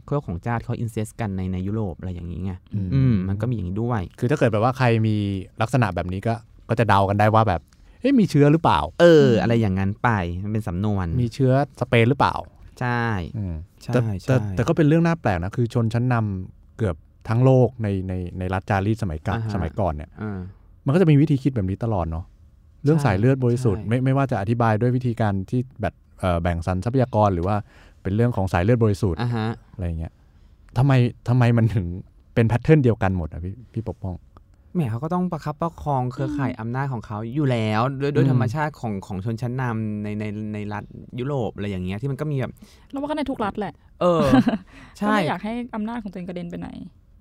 [0.07, 5.17] โลกของเจ้าที่เขาอินเซสกันในในยุโรปอะไรอย่างนี้ไงอืมอืมมันก็มีอย่างนี้ด้วย คือถ้าเกิดแบบว่าใครมี
[5.63, 6.35] ลักษณะแบบนี้ก็
[6.69, 7.61] ก็จะเดากันได้ว่าแบบ
[8.01, 10.11] เอ๊ะมีเชื้อหรือเปล่า เออ อะไรอย่างนั้นไป
[10.43, 12.35] มันเป็นสำนวน มีเชื้อสเปนหรือเปล่า
[12.81, 13.03] ใช่
[13.37, 16.97] อืมใช่แต่ใช่แต่แต่ก็เป็นเรื่องน่าแปลกนะคือชนชั้นนำเกือบ
[17.29, 20.39] ทั้งโลกในในในรัฐจารีตสมัยก่อนอ่าฮะสมัยก่อนเนี่ยอ่า
[20.85, 22.25] มันก็จะมีวิธีคิดแบบนี้ตลอดเนาะ
[22.85, 27.57] เรื่องใช่สายเลือดบริสุทธิ์ใช่ไม่ไม่ว่าจะอธิบายด้วยวิธีการที่แบบเอ่อแบ่งสรรทรัพยากรหรือว่า
[28.09, 30.13] เป็นเรื่องของสายเลือดบริสุทธิ์อ่าฮะอะไรเงี้ย
[30.79, 30.93] ทำไม
[31.29, 31.87] ทำไมมันถึง
[32.35, 34.15] เป็นแพทเทิร์นเดียวกันหมดอะพี่พี่ปกป้อง
[34.75, 40.25] แหมเขาก็ต้องประคับประคองเครือข่ายอำนาจของเขาอยู่แล้วด้วยด้วยอืมธรรมชาติของของชนชั้นนำในใน
[40.55, 40.85] ในรัฐ
[41.21, 42.53] ยุโรปอะไรอย่างเงี้ยที่มันก็มีแบบ
[42.91, 44.41] เราว่าก็ในทุกรัฐแหละ เออก็
[44.99, 46.69] ใช่ไม่อยากให้อำนาจของตัวเองกระเด็นไปไหน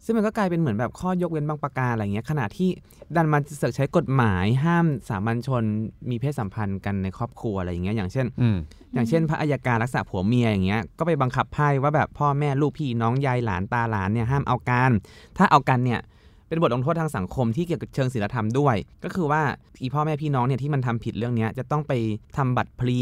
[0.04, 2.70] ซึ่งมันก็กลายเป็นเหมือนแบบข้อยกเว้นบางประการอะไรเงี้ยขณะที่
[3.16, 5.64] ดันมาเสอกใช้กฎหมายห้ามสามัญชน
[6.10, 8.58] มีเพศสัมพันธ์กันในครอบครัวอะไรอย่างเงี้ยอย่างเช่นอืม
[8.94, 14.92] อย่างเช่น พระอัยการรักษาผัวเมียอย่างเงี้ยก็ไปบังคับไพ่ว่าแบบพ่อแม่ลูกพี่น้องยายหลานตาหลานเนี่ยห้ามเอากัน
[15.38, 16.00] ถ้าเอากันเนี่ย
[16.48, 19.42] เป็นบทลงโทษทางสังคมที่เกี่ยวกับเชิงศีลธรรมด้วย ก็คือว่า
[19.82, 21.94] อีพ่อแม่พี่น้องเนี่ยที่มันทำผิดเรื่องเนี้ยจะต้องไป
[22.38, 23.02] ทำบัตรพลี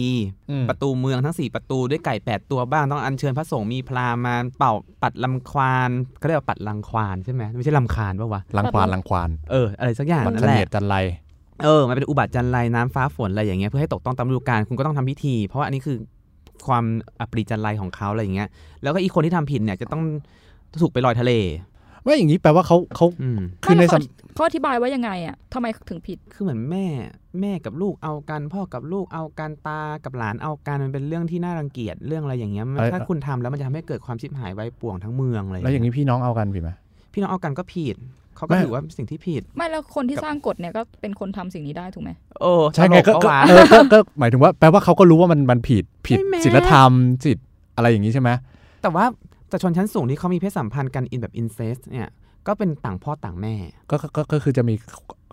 [0.49, 5.89] อืมประตูเมืองทั้ง 4 ประตูด้วยไก่ 8 ตัวบ้างต้องอัญเชิญพระสงฆ์มีพราหมณ์มาเป่าปัดลำควาน
[6.21, 10.95] ก็เรียกว่าปัดลังควานใช่ไหมไม่ใช่ลำคาญปะวะลังควานลังควานเอออะไรสักอย่างบัตรนั่เสนแหนียละดจันไร
[11.63, 15.97] เออ มันเป็นอุบัติจันไรน้ำฟ้าฝนอะไรอย่างเงี้ยเพื่อให้ตกต้องตามฤดูกาลคุณก็ต้องทำพิธี เพราะว่าอันนี้คือ
[16.67, 16.83] ความ
[17.19, 18.49] อัปรีจันไรของเขาอะไรอย่างเงี้ย
[18.83, 20.03] แล้วก็อีกคนที่ทำผิดเนี่ยจะต้อง
[20.81, 21.31] ถูกไปลอยทะเล
[22.05, 23.99] ว่าอย่างนี้แปลว่าเขาเขาอืมคือในไม่สแล้วเขา
[24.35, 26.85] เขาอธิบายว่ายังไงอะทำไมถึงผิด คือเหมือนแม่
[27.41, 36.71] แม่กับลูกเอากัน พ่อกับลูกเอากันตากับหลานเอากันมันเป็นเรื่องที่น่ารังเกียจเรื่องอะไรอย่างเงี้ยมันถ้าคุณทำแล้วมันจะทำให้เกิดความชิบหายไว้ป่วงทั้งเมืองอะไรแล้วอย่างเงี้ยนี้พี่น้องเอากันผิดไหม
[37.13, 37.95] พี่น้องเอากันก็ผิด
[38.35, 46.91] เขาก็ไม่ถือว่าเป็นสิ่งที่ผิด ไม่แล้วคนที่สร้างกฎเนี่ยก็เป็นคนทำสิ่งนี้ได้ถูกไหมโอ้ใช่ไงก็ตลก็ปะวะเออก็ก็หมายถึงว่าแปลว่าเขาก็รู้ว่ามันมันผิดผิดใช่ไหมศีลธรรม
[47.25, 48.29] สิทธิ์อะไรอย่างนี้ใช่ไหม
[48.81, 49.05] แต่ว่า
[49.49, 52.09] แต่ชนชั้นสูงที่เขามีเพศสัมพันธ์กันอินแบบอินเซสเนี่ย
[52.47, 53.55] ก็เป็นต่างพ่อต่างแม่
[53.89, 54.73] ก็ก็ก็ก็คือจะมี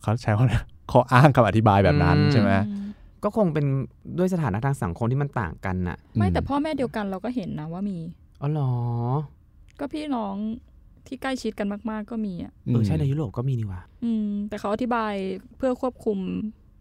[0.03, 0.47] เขาใช้ว่า
[0.91, 2.87] ข้ออ้างคำอธิบายแบบนั้นอืมใช่ไหมอืม
[3.25, 3.67] ก็คงเป็น
[4.19, 7.99] ด้วยสถานะทางสังคมที่มันต่างกันน่ะ ไม่แต่อืพ่อแม่เดียวกันเราก็เห็นนะว่ามี
[8.41, 8.73] อ๋อเหรอ
[9.79, 10.35] ก็พี่น้อง
[11.07, 15.15] ที่ใกล้ชิดกันมากๆ ก็มีอะเออใช่ในยุโรปก็มีนี่หว่าอืม แต่เขาอธิบาย
[15.57, 16.19] เพื่อควบคุม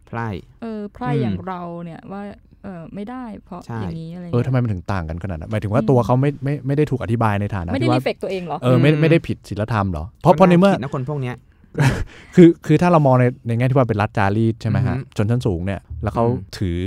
[0.07, 0.27] ไพร่
[0.61, 2.21] เออไพร่อืมอย่างเราเนี่ยว่า
[2.63, 11.35] เออไม่ได้เพราะใช่อย่างนี้อะไรเออเงี้ยทำไมมันถึงต่างกันขนาดนั้นหมายถึงว่าตัวเขาไม่ไม่ไม่ได้ถูกอธิบายในฐานะไม่ได้ที่รีว่าเฟกตัวเองเหรอเออไม่อืมไม่ได้ผิดศีลธรรมเหรอเพราะเพราะในเมื่อก็าคิดนะคนพวกเนี้ย
[12.35, 16.79] คือคือถ้าเรามองในในแง่ที่ว่าเป็นรัฐจารีตใช่ไหมฮะอือฮึชนชั้นสูงเนี่ยแล้วเขาอืมถือ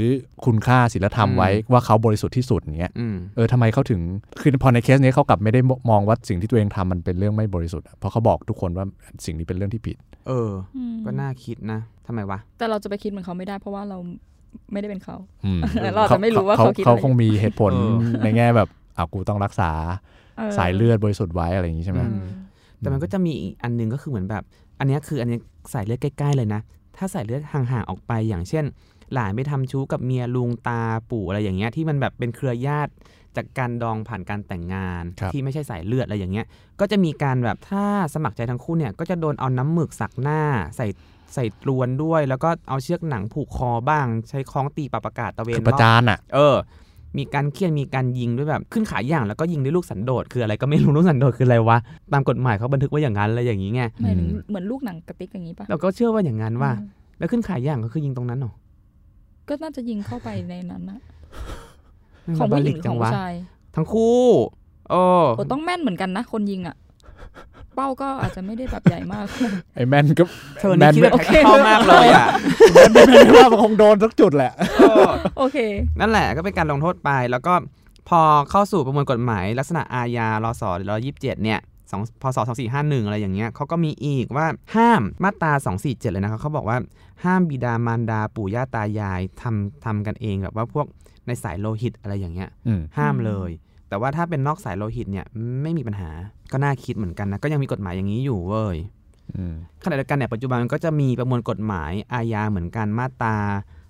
[0.44, 4.00] คุณค่าศีลธรรมอืมไว้ว่าเขาบริสุทธิ์ที่สุดอย่างเงี้ยอืมเออทำไมเขาถึง
[4.40, 5.60] คือพอในเคสนี้เขากลับไม่ได้
[5.90, 8.86] มองว่าสิ่งที่ตัวเองทำมันเป็นเรื่องไม่บริสุทธิ์อะเพราะเขาบอกทุกคนว่า
[9.24, 9.96] สิ่งนี้เป็นเรื่องที่ผิด
[10.28, 13.98] เอออืมก็น่าคิดนะทำไมวะแต่เราจะไปคิดเหมือนเขาไม่ได้เพราะว่าเรา
[14.72, 15.60] ไม่ได้เป็นเขาอืม
[15.94, 17.78] เราอาจจะไม่รู้ว่าเขาคิดอะไรเขาคงมีเหตุผลเอ
[18.18, 19.70] อในแง่แบบอ่ากูต้องรักษา
[20.40, 22.24] ออสายเลือดบริสุทธิ์ไว้อะไรอย่างนี้ใช่ไหมอืม
[22.78, 24.42] แต่มันก็จะมีอีกอันหนึงก็คือเหมือนแบบ
[24.78, 25.40] อันเนี้ยคืออันเนี้ย
[25.72, 26.60] สายเลือดใกล้ๆเลยนะ
[26.96, 28.64] ถ้าสายเลือดห่างๆออกไปอย่างเช่น
[29.12, 32.92] หลานไปทำชู้กับเมียลุงตาปู่อะไรอย่างเงี้ยที่มันแบบเป็นเครือญาติ
[33.36, 36.46] จากการดองผ่านการแต่งงานครับที่ไม่ใช่สายเลือดอะไรอย่างเงี้ย
[36.80, 40.40] ก็จะมีการแบบถ้าสมัครใจทั้งคู่เนี่ยก็จะโดนเอาน้ำหมึกสักหน้า
[40.76, 40.86] ใส่
[41.34, 46.56] ใส่ตรวนด้วย แล้วก็เอาเชือกหนังผูกคอบ้าง ใช้ค้องตีปาประกาศตะเวนคือประรอบจานอะ เออ
[47.18, 51.78] มีการเคี่ยนมีการยิงด้วยแบบขึ้นขาอย่างแล้วก็ยิงด้วยลูกสันโดษคืออะไรก็ไม่รู้ลูกสันโดษคืออะไรวะ
[52.12, 58.52] ตามกฎหมายเขาบันทึกไว้อย่างนั้นอะไรอย่างนี้ไงหมายถึงอืมเหมือนลูกหนังกระติกอย่างนี้ปะเราก็เชื่อว่าอย่างนั้นว่าอืมแล้วขึ้นขาอย่างก็คือยิงตรงนั้นเหรอ
[59.48, 60.98] ก็น่าจะยิงเข้าไปในนั้นนะ
[62.26, 63.32] มันของบาผู้หลิญิกงหรือจัของงวะผู้ชาย
[63.76, 64.20] ทั้งคู่
[64.90, 65.02] โอ้
[65.36, 66.76] โอ้ต้องแม่นเหมือนกันนะ คนยิงอะ
[67.74, 69.26] เป้าก็อาจจะไม่ได้แบบใหญ่มาก
[69.74, 70.24] ไอ้แมนก็
[70.60, 72.26] เธอแมนี่นคิดไม่แบบแท็กเข้ามากเลยอะ
[72.74, 75.58] แมนไม่แมนไม่ว่ามันคงโดนสักจุดแหละเออโอเค
[76.00, 77.54] นั่นแหละก็เป็นการลงโทษไป แล้วก็
[78.08, 81.60] พอเข้าสู่ประมวลกฎหมายลักษณะอาญารศร้อยยี่สิบเจ็ดเนี่ย
[81.90, 86.78] สองพศสองสี่ห้าหนึ่งอะไรอย่างเงี้ยเขาก็มีอีกว่าห้ามมาตราสองสี่เจ็ดเลยนะครับเขาบอกว่า
[87.24, 90.86] ห้ามบิดามารดาปู่ย่าตายายทำทำกันเองแบบว่าพวก
[91.26, 93.50] ในสายโลหิตอะไรอย่างเงี้ย อืม ห้ามอืมเลย
[93.94, 95.26] แต่ว่าถ้าเป็นนอกสายโลหิตเนี่ย
[95.62, 96.10] ไม่มีปัญหา
[96.52, 98.76] ก็น่าคิดเหมือนกันนะก็ยังมีกฎหมายอย่างนี้อยู่เว้ย
[99.36, 99.54] อืม
[99.84, 103.36] ขณะเดียวกันเนี่ยปัจจุบันมันก็จะมีประมวลกฎหมายอาญาเหมือนกันมาตรา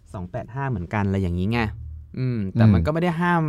[0.09, 1.61] 285 เหมือนกันอะไรอย่างนี้ไง
[2.19, 3.43] อืม แต่มันก็ไม่ได้ห้าม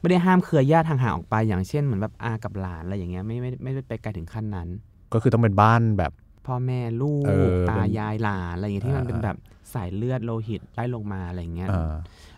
[0.00, 4.68] ไม่ได้ห้ามเครือญาติห่างๆออกไป อย่างเช่นเหมือนแบบอากับหลานอะไรอย่างเงี้ยไม่ไม่ไม่ได้ไปไกลถึงขั้นนั้น
[5.12, 6.12] ก็คือต้องเป็นบ้านแบบ
[6.46, 9.36] พ่อแม่ลูกเออตาเป็นยายหลานอะไรอย่างเงี้ยที่มันอ่าเป็นแบบ
[9.74, 11.68] สายเลือดโลหิตไล่ลงมาอะไรอย่างเงี้ย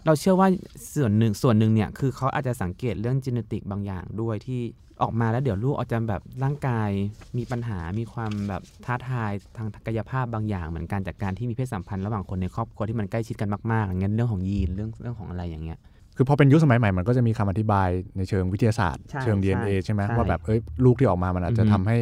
[0.04, 0.48] เอ่อเราเชื่อว่า
[0.94, 4.60] ส่วนหนึ่งส่วนหนึ่งเนี่ยคือเขาอาจจะสังเกตเรื่องจีเนติกบางอย่างด้วยที่
[5.02, 6.90] ออกมาแล้วเดี๋ยวลูกอาจจะแบบร่างกาย
[7.38, 15.78] มีปัญหามีความแบบท้าทายทางกายภาพบางอย่างเหมือนกันจากการที่มีเพศสัมพันธ์ระหว่างคนในครอบครัวที่มันใกล้ชิดกันมากๆอย่างเงี้ยเรื่องของยีนเรื่องเรื่องของอะไรอย่างเงี้ย
[16.16, 21.96] คือพอเป็นยุคสมัยใหม่มันก็จะมีคำอธิบายในเชิงวิทยาศาสตร์ใช่เชิง DNA ใช่ใช่ไหมใช่ว่าแบบเอ้ยลูกที่ออกมามันอาจจะอือฮึทำให้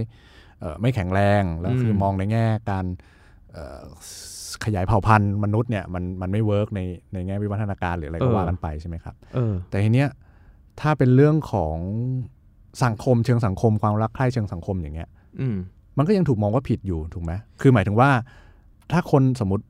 [0.61, 2.85] เอ่อไม่แข็งแรงแล้วคืออมมองในแง่การ
[3.53, 3.83] เอ่อ
[4.65, 6.81] ขยายเผ่าพันธุ์มนุษย์เนี่ยมันมันไม่ work ใน
[7.13, 10.09] ในแง่วิวัฒนาการหรืออะไรก็ว่ากันไปใช่ไหมครับเออแต่ทีเนี้ย
[10.81, 11.77] ถ้าเป็นเรื่องของ
[12.85, 15.09] สังคมเชิงสังคมความรักใคร่เชิงสังคมอย่างเงี้ย
[15.41, 15.57] อืม
[15.97, 18.11] มันก็ยังถูกมองว่าผิดอยู่ถูกไหมคือหมายถึงว่า
[18.93, 19.65] ถ้าคนสมมติ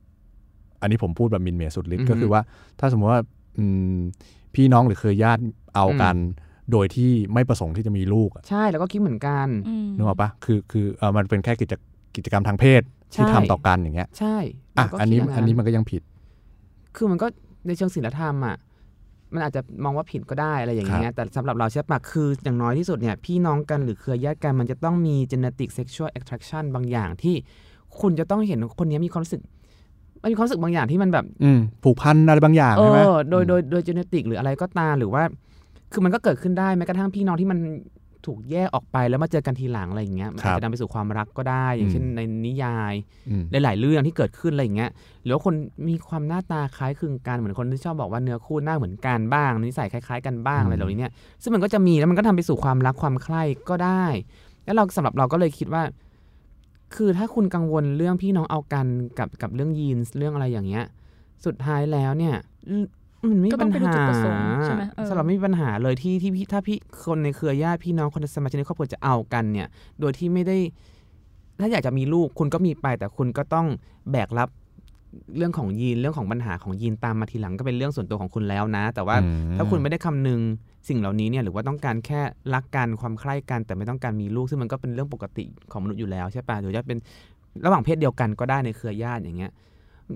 [0.81, 2.41] อันนี้ผมพูดแบบมินเมย์สุดฤทธิ์อือฮึก็คือว่า
[2.79, 3.21] ถ้าสมมติว่า
[3.57, 3.65] อื
[3.95, 3.97] ม
[4.55, 5.41] พี่น้องหรือเครือญาติ
[5.75, 6.15] เอากัน
[6.71, 11.73] โดยที่ไม่ประสงค์ที่จะมีลูกอะใช่แล้วก็คิดเหมือนกันอืมนึกออกปะคือคือเออมันเป็นแค่กิจ
[12.15, 12.81] กิจกรรมทางเพศ
[13.13, 14.37] ที่ใช่ทำต่อกันอย่างเงี้ย ใช่
[14.77, 16.01] อะเราก็อันนี้คิดย่างอันนี้มันก็ยังผิด
[16.95, 17.27] คือมันก็
[17.67, 18.57] ในเชิงศีลธรรมอะ
[19.33, 27.35] มันอาจจะมองว่าผิดก็ได้อะไรอย่างเงี้ยแต่สำหรับเราใช่ปะคืออย่างน้อยที่สุดเนี่ยพี่น้องกันหรือเครือญาติกันมันจะต้องมี genetic sexual attraction บางอย่างที่
[27.99, 29.41] คุณจะต้องเห็นว่าคนนี้มีความรู้สึก
[30.21, 35.23] มันมีความรู้สึกบางอย่างที่มันแบบอืมผูกพันอะไรบางอย่างเอใช่ไหมอโดยโดยโดย genetic หรืออะไรก็ตามหรือว่า
[35.91, 37.59] คือมันก็เกิดขึ้นได้แม้กระทั่งพี่น้องที่มัน
[38.27, 42.93] ถูกแยกออกไปแล้วมาเจอกันทีหลังอะไรอย่างเงี้ยมันอาจจะนำไปสู่ความรักก็ได้ อย่างเช่นในนิยาย
[43.29, 44.89] อืมหลายๆเรื่องที่เกิดขึ้นอะไรอย่างเงี้ย
[45.23, 45.53] หรือว่าคน
[45.89, 54.05] มีความหน้าตาคล้ายคลึงกันเหมือนคนที่ชอบบอกว่าเนื้อคู่หน้าเหมือนกันบ้างนิสัยคล้ายๆกันบ้างอืมอะไรเหล่านี้เนี่ยซึ่งมันก็จะมีแล้วมันก็ทำไปสู่ความรักความใคร่ก็ได้
[54.65, 55.83] แล้วเราสำหรับเราก็เลยคิดว่า
[56.95, 58.87] คือถ้าคุณกังวลเรื่องพี่น้องเอากัน
[59.19, 60.85] กับกับเรื่องยีนส์เรื่องอะไรอย่างเงี้ย
[61.45, 62.35] สุดท้ายแล้วเนี่ย
[62.69, 62.75] อื
[63.27, 69.67] มมันไม่มีก็ต้ปัองญไปดูหาจุดประสงค์ใช่ไหมเออสำหรับไม่มีปัญหาเลยที่ที่พี่ถ้าพี่คนในเครือญาติพี่น้องคนในสมาชิกในครอบครัวจะเอากันเนี่ย
[69.99, 70.57] โดยที่ไม่ได้
[71.59, 73.67] ถ้าอยากจะมีลูกคุณก็มีไป แต่คุณก็ต้อง
[74.11, 74.49] แบกรับ
[75.37, 80.39] เรื่องของยีนเรื่องของปัญหาของยีนตามมาทีหลังก็เป็นเรื่องส่วนตัวของคุณแล้วนะ แต่ว่าอืมถ้าคุณไม่ได้คำนึง
[80.89, 82.21] สิ่งเหล่านี้เนี่ยหรือว่าต้องการแค่
[82.53, 86.97] รักกันความใคร่กัน แต่ไม่ต้องการมีลูกซึ่งมันก็เป็นเรื่องปกติของมนุษย์อยู่แล้วใช่ปะหรือจะเป็น
[87.65, 89.51] ระหว่างเพศเดียวกันก็ได้ในเครือญาติอย่างเงี้ย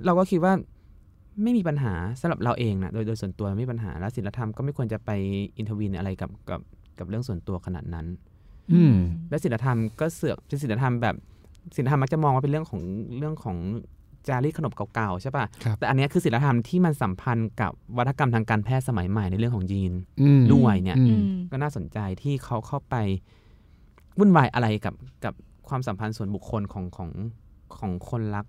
[0.06, 0.54] เราก็คิดว่า
[1.44, 5.12] ไม่มีปัญหาสำหรับเราเองนะโดยโดยส่วนตัวไม่มีปัญหาแล้วศีลธรรมก็ไม่ควรจะไป
[5.58, 6.62] อินทวินอะไรกับกับ
[7.00, 8.06] กับเรื่องส่วนตัวขนาดนั้น
[8.74, 8.96] อืม
[9.30, 11.16] และศีลธรรมก็เสือกเป็นศีลธรรมแบบ
[11.76, 12.82] ศีลธรรมมักจะมองว่าเป็นเรื่องของ
[13.18, 13.58] เรื่องของ
[14.28, 22.96] จารีตขนบเก่าๆใช่ปะครับแต่อันเนี้ยคือศีลธรรมที่มันสัมพันธ์กับวัฒกรรมทางการแพทย์สมัยใหม่ในเรื่องของยีนอืมด้วยเนี่ยอือืมมก็น่าสนใจที่เขาเข้าไป
[24.20, 24.96] วุ่นวายอะไรกับ
[25.26, 25.34] กับ
[25.70, 27.10] ความสัมพันธ์ส่วนบุคคลของของ
[27.78, 28.46] ของคนรัก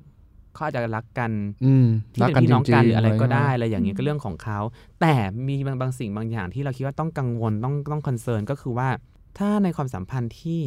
[0.56, 1.30] เขาอาจจะรักกัน
[1.64, 4.58] อืมที่เป็นพี่น้องกันหรืออะไรก็ได้จงๆอะไรอย่างเงี้ยอืมก็เรื่องของเขา
[5.00, 5.14] แต่
[5.48, 8.88] มีบางบางสิ่งบางอย่างที่เราคิดว่าต้องกังวลต้องต้องคอนเซิร์นก็คือว่า
[9.38, 10.60] ถ้าในความสัมพันธ์ที่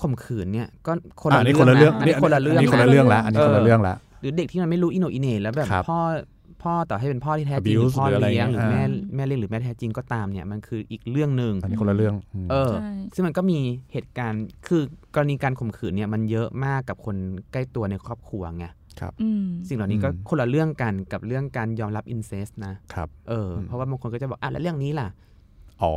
[0.00, 0.92] ข่มขืนเนี่ยก็
[1.22, 5.98] คนอะละอันนี้เรื่คนละเรื่องนะอันนี้คนละเรื่องอันนี้คนละนะเรื่องแล้วอันนี้คนละเรื่องแล้วหรือเด็กที่มันไม่รู้อิโหนอิเหน่แล้วแบบครับพ่อ
[6.62, 13.58] พ่อต่อให้เป็นพ่อที่แท้จริงห Abuse รือพ่อหรืออะไรเลี้ยงหรือเงี้ยแม่อ่าแม่เลี้ยงหรือแม่แท้จริงก็ตามเนี่ยมันคืออีกเรื่องหนึ่งอันนี้คนละเรื่องมเออใช่ซึ่งมันก็มี
[13.92, 14.82] เหตุการณ์คือ
[15.14, 17.16] กรณีการข่มขืนเนี่ยมันเยอะมากกับคน
[17.52, 18.66] ใกล้ตัวในครอบครัวไง
[19.22, 25.08] อืมสิ่งเหล่านี้ก็อืมคนละเรื่องกันกับเรื่องการยอมรับอินเซสนะครับเอออมเพราะว่าบางคนก็จะบอกอะแล้วเรื่องนี้ล่ะ
[25.82, 25.94] อ๋อ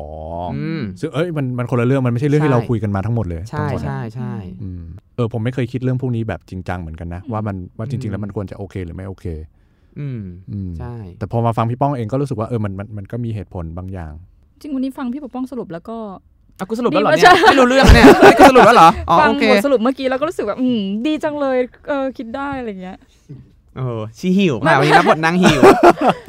[0.51, 4.83] ออืมซึ่งเอ้ยมันมันคนละเรื่องมันไม่ใช่เรื่องใช่ที่เราคุยกันมาทั้งหมดเลยใช่ทั้งหมดใช่ใช่อืม
[5.15, 9.25] เออผมไม่เคยคิดเรื่องพวกนี้แบบจริงจังเหมือนกันนะว่ามันว่าจริง ๆ แล้วมันควรจะโอเคหรือไม่โอเค
[9.99, 14.13] อืมอืมใช่ แต่พอมาฟังพี่ป้องเองก็รู้สึกว่าเออมันมันมันก็มีเหตุผลบางอย่าง
[14.61, 15.97] จริงวันนี้ฟังพี่ปกป้องสรุปแล้วก็
[16.61, 22.97] อะกูสรุปแล้วเหรอดีเนี่มายกไม่รู้เรื่องเนี่ยเฮ้ยกูสรุปแล้วเหรออ๋อฟังโอเคบทสรุปเมื่อกี้แล้วก็รู้สึกแบบอืมดีจังเลยเออคิดได้อะไรเงี้ย
[23.77, 25.61] เออชีหิวค่ะวันนี้รับบทนางหิว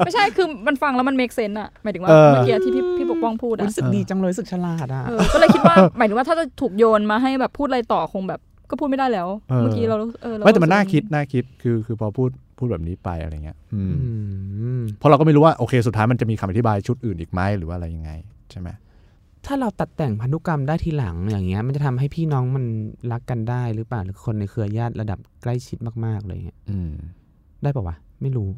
[0.05, 14.11] ไม่ใช่คือมันฟังแล้วมัน make sense อะหมายถึงว่าเออเมื่อกี้ที่พี่พี่ปกป้องพูดอะรู้สึกดีจังเลยรู้สึกฉลาดอะเออก็เลยคิดว่าหมายถึงว่าถ้าจะถูกโยนมาให้แบบพูดอะไรต่อคงแบบ ก็พูดไม่ได้แล้วเออเมื่อกี้เรารู้เออเราไม่แต่มันรู้สึกน่าคิดน่าคิดคือคือพอพูดพูดแบบนี้ไปอะไรเงี้ยอืมอื
[14.79, 18.11] มเพราะเราก็ไม่รู้ว่าโอเคสุดท้ายมันจะมีคำอธิบายชุดอื่นอีกไหมหรือว่าอะไรยังไง
[18.51, 18.69] ใช่ไหม
[19.45, 22.65] ถ้าเราตัดแต่งพันธุกรรมได้ทีหลังอย่างเงี้ย มันจะทำให้พี่น้องมัน
[23.11, 26.91] รักกันได้หรือเปล่าหรือคนในเครือญาติระดับใกล้ชิดมากๆเลยเงี้ยอืม
[27.63, 28.49] ได้ปะวะไม่รู้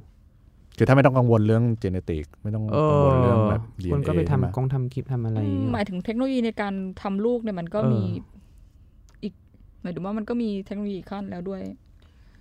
[0.78, 8.02] คือถ้าไม่ต้องกังวลเรื่องเจเนติกไม่ต้องเอกังวอลเรื่องแบบ DNA คนก็ไปทำใช่หมกองทำคลิปทำอะไรอืมหมายถึงเทคโนโลยีในการทำลูกเนี่ยมันก็เออมี
[9.24, 9.34] อีก
[9.82, 11.62] หมายถึงว่ามันก็มีเทคโนโลยีขั้นแล้วด้วย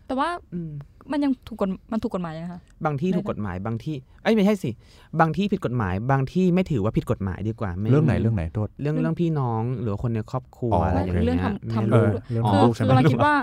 [0.07, 0.61] แต่ว่าอื
[1.07, 4.71] มมันยังถูกกฎมันถูกกฎหมายยังคะบางที่ถูกกฎหมายบางที่เอ้ยไม่ใช่สิ
[5.21, 13.35] บางที่ผิดกฎหมาย บางที่ไม่ถือว่าผิดกฎหมายดีกว่าม่เรื่องไหนเรื่องไหนโทษเรื่องเรื่องพี่น้องหรือว่าคนในครอบครัวอ๋อออะไรอย่างเรื่องเงี้ยทำทำไม่ลูรู้กเรื่องอ๋ของอลูกใช่คืไหอมกำลังคิดว่า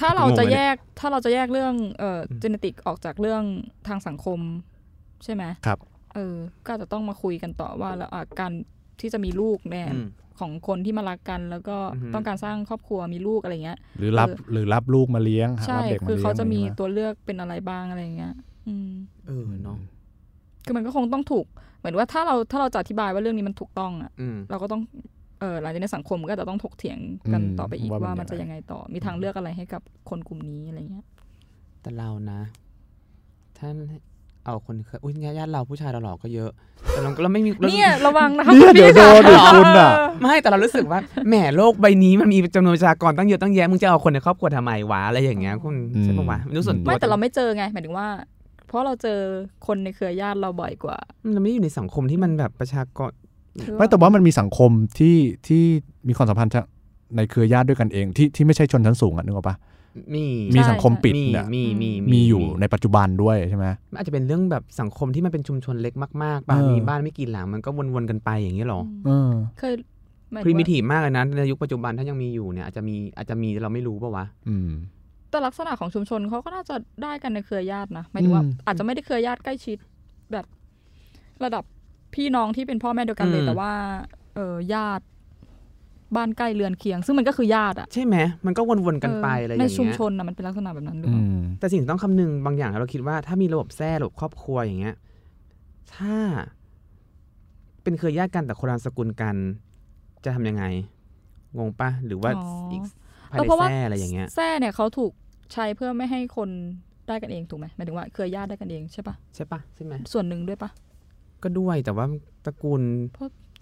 [0.00, 3.42] ถ้าเราจะงงเลยแยกถ้าเราจะแยกเรื่องเอ่อเจเนติกออกจากเรื่อง
[3.88, 4.38] ทางสังคม
[5.24, 5.78] ใช่ไหมครับ
[6.14, 8.52] เออก็อาจจะต้องมาคุยกันต่อว่าแล้วอะการ
[9.00, 10.06] ที่จะมีลูกเนี่ยอืม
[10.42, 18.34] ของคนที่มารักกัน แล้วก็อือฮึต้องการสร้างครอบครัวมีลูกอะไรเงี้ย หรือรับเออหรือรับลูกมาเลี้ยงใช่รับเด็กมาคือเลี้ยงเขาจะมีอไรอย่างเงี้ยตัวเลือกเป็นอะไรบ้างอะไรเงี้ย
[18.68, 18.90] อืม
[19.26, 19.78] เออเนาะ
[20.64, 21.46] คือมันก็คงต้องถูก
[21.78, 24.82] เหมือนว่าถ้าเราถ้าเราจะอธิบายว่าเรื่องนี้มันถูกต้องอะอืมเราก็ต้อง
[25.40, 26.98] เออหลังจากในสังคมก็จะต้องถกเถียง
[27.32, 31.06] กันต่อไปอีกว่ามันจะยังไงต่อ มีทางเลือกอะไรให้กับคนกลุ่มนี้อะไรเงี้ย
[31.82, 32.40] แต่เรานะ
[33.58, 33.76] ท่าน
[34.44, 36.50] เอาคนเคยอุ้ยญาติเราผู้ชายเราหลอกก็เยอะ
[36.90, 48.08] แต่เราเราไม่มีเราเนี่ยระวังนะคะเนี่ยคุณเดี๋ยวพี่โดค่ะนดิคุณอะไม่แต่เรารู้สึกว่าแหมโลกใบนี้มันมีจำนวนประชากรตั้งเยอะตั้งแยะมึงจะเอาคนในครอบครัวทำไมวะอะไรอย่างเงี้ยคุณใช่ปะวะไม่รู้ส่วนตัวไม่แต่เราไม่เจอไงหมายถึงว่า
[48.68, 49.18] เพราะเราเจอ
[49.66, 50.96] คนในเครือญาติเราบ่อยกว่า
[51.32, 53.10] เราไม่ได้อยู่ในสังคมที่มันแบบประชากร
[53.64, 55.62] คือไม่แต่ว่ามันมีสังคมที่ที่
[56.08, 56.60] มีความสัมพันธ์จะ
[57.16, 59.56] ในเครือญาติด้วยกันเองที่ที่ไม่ใช่ชนชั้นสูงอะนึกออกปะ
[60.14, 60.24] มี
[60.56, 69.74] มีสังคมปิดมีเนี่ยมีมีมีอยู่ในปัจจุบันด้วยใช่ไหมมันอาจจะเป็นเรื่องแบบสังคมที่มันเป็นชุมชนเล็กมากๆป่ะเออมีบ้านไม่กี่หลังมันก็วนๆกันไปอย่างนี้หรอเออเคย
[70.32, 74.70] หมายพถึรีงมิว่าทีฟมากเลยนะในยุคปัจจุบันถ้ายังมีอยู่เนี่ยอาจจะมีอาจจะมีเราไม่รู้ป่าวะอืม
[75.30, 79.78] แต่ลักษณะของชุมชนเขาก็น่าจะได้กันในเครือญาตินะหมายถึงว่าอืมอาจจะไม่ได้เครือญาติใกล้ชิด
[80.32, 80.46] แบบ
[81.44, 81.64] ระดับ
[82.14, 83.72] พี่น้องที่เป็นพ่อแม่เดียวกันเลยอืมแต่ว่า
[84.34, 85.04] เออญาติ
[86.16, 94.94] บ้านใกล้เรือนเคียง ซึ่งมันก็คือญาติอะใช่ไหมมันก็วนๆกันไปอะไรอในย่างชุมเงี้ยชนนะมันเป็นลักษณะแบบนั้นหรืออืเปล่ามแต่สิ่งที่ต้องคำนึงบางอย่างเราคิดว่าถ้ามีระบบแทร่ระบบครอบครัวอย่างเงี้ย
[95.94, 96.16] ถ้า
[97.82, 99.36] เป็นเครือญาติกันแต่คนละนามสกุลกัน
[100.24, 100.64] จะทำยังไง
[101.58, 102.80] งงปะหรือว่าอ๋ออีอีก
[103.30, 105.12] ภายเออในเพราะว่าแทร่อะไรอย่างเงี้ยแท้เนี่ยเขาถูก
[105.52, 106.48] ใช้เพื่อไม่ให้คน
[107.08, 110.70] ได้กันเองถูกไหมหมายถึงว่าเครือญาติได้กันเองใช่ปะใช่ปะใช่ไหมส่วนหนึ่งด้วยปะ
[111.42, 112.06] ก็ด้วยแต่ว่า
[112.44, 112.82] ตระกูล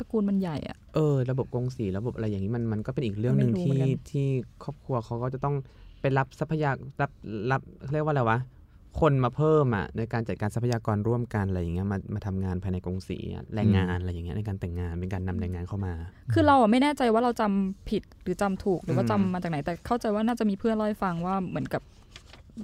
[0.00, 4.26] ตระกูลมันใหญ่อะเออ ระบบกงสีระบบอะไรอย่างนี้มันมันก็เป็นอีกเรื่องหนึ่งไม่รู้เหมืที่อนกันที่
[4.64, 5.54] ครอบครัวเขาก็จะต้อง
[6.00, 7.10] ไปรับทรัพยากรับ
[7.50, 7.60] รับ
[7.92, 8.38] เรียกว่าอะไรวะ
[9.00, 15.92] คนมาเพิ่มอะในการจัดการทรัพยากรร่วมกันอะไรอย่างเงี้ยมามาทำงานภายในกงสีอะแรงงานอะไรอย่างเงี้ยในการแต่งงานเป็นการนำแรงงานเข้ามา
[16.32, 21.82] คือเราอะไม่แน่ใจว่าเราจำผิดหรือจำถูกหรือว่าอืมจำมาจากไหนแต่เข้าใจว่าน่าจะมีเพื่อนเล่าให้ฟังว่าเหมือนกับ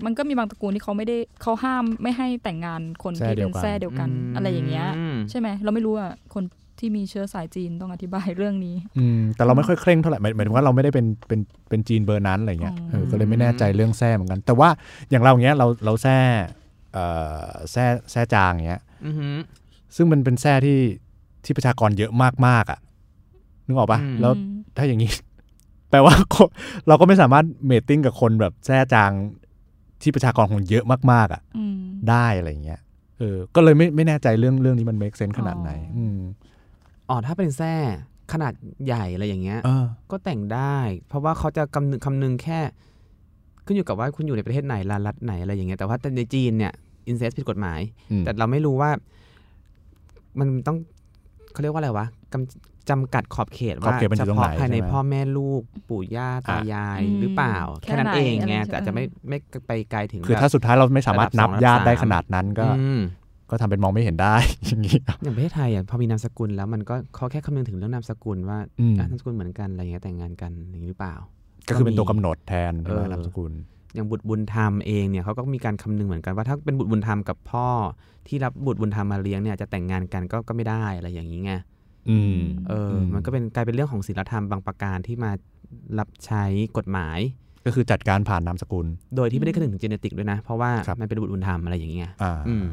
[0.04, 6.44] มันก็มีบางตระกูลที่เขาไม่ได้เขาห้ามไม่ให้แต่งงานคนแทร่ที่เดีเป็ยวนกันแทร่เดียวกันอะไรอย่างเงี้ยมใช่ไหมเราไม่รู้อะคน
[6.78, 14.68] ที่มีเชื้อสายจีนต้องอธิบายเรื่องนี้อืมแต่เราไม่ค่อยเคร่งเท่าไหร่หมายหมายถึงว่าเราไม่ได้เป็นเป็นเป็นจีนเบอร์นั้นอะไรเงี้ยอ๋อเออก็เลยไม่แน่ใจเรื่องแท้เหมือนกัน แต่ว่า
[15.10, 16.18] อย่างเราเงี้ยเราเราแท้
[16.92, 17.04] เอ่
[17.44, 19.36] อแท้แท้จางเงี้ยอือหือ
[19.96, 20.78] ซึ่งมันเป็นแท้ที่
[21.44, 22.12] ที่ประชากรเยอะ
[22.46, 22.78] มากๆอะ
[23.66, 25.12] นึกออกปะอืมแล้วอืมถ้าอย่างนี้
[25.90, 26.48] แปลว่าคน
[26.88, 29.10] เราก็ไม่สามารถเมตติ้งกับคนแบบแท้จาง
[30.02, 31.78] ที่ประชากรของเยอะมาก ๆอะอืม
[32.10, 32.80] ได้อะไรเงี้ย
[33.18, 36.18] เออ ก็เลยไม่ไม่แน่ใจเรื่องเรื่องนี้มัน make sense ขนาดไหนอ๋ออือืม
[37.08, 37.74] อ๋อถ้าเป็นแทร่
[38.32, 38.54] ขนาด
[38.86, 40.76] ใหญ่อะไรอย่างเงี้ยเออก็แต่งได้
[41.08, 42.60] เพราะว่าเขาจะคำนึงคำนึงแค่
[43.66, 46.72] ขึ้นอยู่กับว่าคุณอยู่ในประเทศไหนรัฐรัฐไหนอะไรอย่างเงี้ยแต่ว่าในจีนเนี่ย
[47.08, 48.90] อินเซสผิดกฎหมายอืมแต่เราไม่รู้ว่า
[50.38, 50.76] มันต้อง
[51.52, 63.00] เขาเรียกว่าอะไรวะกำจำกัดขอบเขตขอบว่าเขตมันอเฉยู่ตรงไหนพาะภายในใช่ไหมพ่อแม่ลูกปู่ย่าตายายอืมหรือเปล่า แค่แค่นั้นไหนเองอะไรไงใช่ไหมแต่อาจจะไม่ไม่ไปไกลถึง คือแบบถ้าสุดท้ายเราไม่สามารถนับระดับสองญาติได้ระดับสามขนาดนั้นก็อืม
[63.50, 64.34] ก็ทำเป็นมองไม่เห็นได้
[64.66, 71.14] อย่างนี้อย่างประเทศไทยอะพอมีนามสกุลแล้วมันก็เขาแค่คำนึงถึงเรื่องนามสกุลว่าอืมอะนามสกุลเหมือนกันอะไรเงี้ยแต่งงานกันอย่างนี้หรือเปล่า
[71.68, 73.52] ก็คือเป็นตัวกำหนดแทนเอใช่ไหมอนามสกุล
[73.94, 77.68] อย่างบุตรบุญธรรมเองเนี่ยเขาก็มีการคำนึงเหมือนกันว่าถ้าเป็นบุตรบุญธรรมกับพ่อ
[78.28, 81.52] ที่รับบุตรบุญธรรมมาเลี้ยงเนี่ยจะแต่งงานกันก็ก็ไม่ได้อะไรอย่างนี้ไง
[82.10, 82.36] อืม
[82.68, 85.30] เอออมันก็เป็นกลายเป็นเรื่องของศีลธรรมบางประการที่มา
[85.98, 86.44] รับใช้
[86.76, 87.18] กฎหมาย
[87.66, 92.66] ก็คือจัดการผ่านนามสกุล โดยที่ไม่ได้คำนึงถึงเจเนติกด้วยนะ เพราะว่าครับมันเป็นบุตรบุญธรรมอะไรอย่างเงี้ยอ่าอืม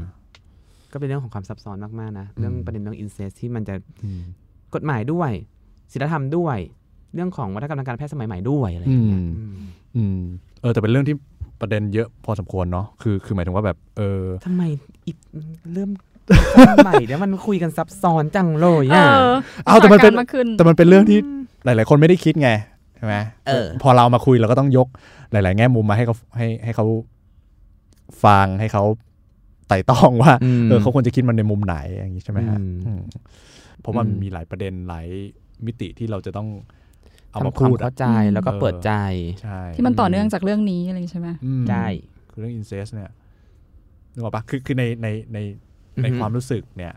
[0.93, 4.21] ก็เป็นเรื่องของความซับซ้อนมากๆนะเรื่องประเด็นเรื่องอินเซสที่มันจะอืม
[4.75, 5.31] กฎหมายด้วย
[5.91, 6.57] ศีลธรรมด้วย
[7.13, 9.55] เรื่องของวัฒนธรรมทางการแพทย์สมัยใหม่ด้วยอะไรอย่างเงี้ยอืมอืม
[9.95, 10.21] อืม
[10.61, 11.15] เออแต่เป็นเรื่องที่
[11.61, 14.63] ประเด็นเยอะพอสมควรเนาะคือคือหมายถึงว่าแบบ เออทำไม
[15.05, 15.17] อีก
[15.73, 15.89] เริ่ม
[16.83, 19.33] ใหม่แล้วมันคุยกันซับซ้อนจังเลยเออะอ
[19.65, 21.17] เอาแต่มันเป็นวิชกรมากขึ้นแต่มันเป็นเรื่องที่
[21.65, 22.49] หลาย ๆ คนไม่ได้คิดไง
[22.97, 23.15] ใช่ไหม
[23.47, 24.87] เออพอเรามาคุยเราก็ต้องยก
[25.31, 26.85] หลาย ๆ แง่มุมมาให้เขาให้ให้เขา
[28.23, 28.83] ฟังให้เขา
[29.73, 30.33] ไต่ตองว่า
[30.67, 33.01] มเออเขาควรจะคิดมันในมุมไหนอย่างนี้ใช่ไหมฮะอืมอืม
[33.81, 35.07] เพราะว่ามันอืมมีหลายประเด็นหลาย
[35.65, 36.49] มิติที่เราจะต้อง
[37.31, 38.91] เอามาทำความพูดเข้าอะใจแล้วก็เออเปิดใจ
[39.41, 41.85] ใช่ที่มันต่อเนื่องจากเรื่องนี้อะไรอย่างงี้ใช่ไหมอืมใช่
[42.31, 43.11] คือเรื่องอินเซสเนี่ย
[44.13, 45.37] นึกออกปะคือคือในในใน
[46.01, 46.93] ในอือฮึความรู้สึกเนี่ย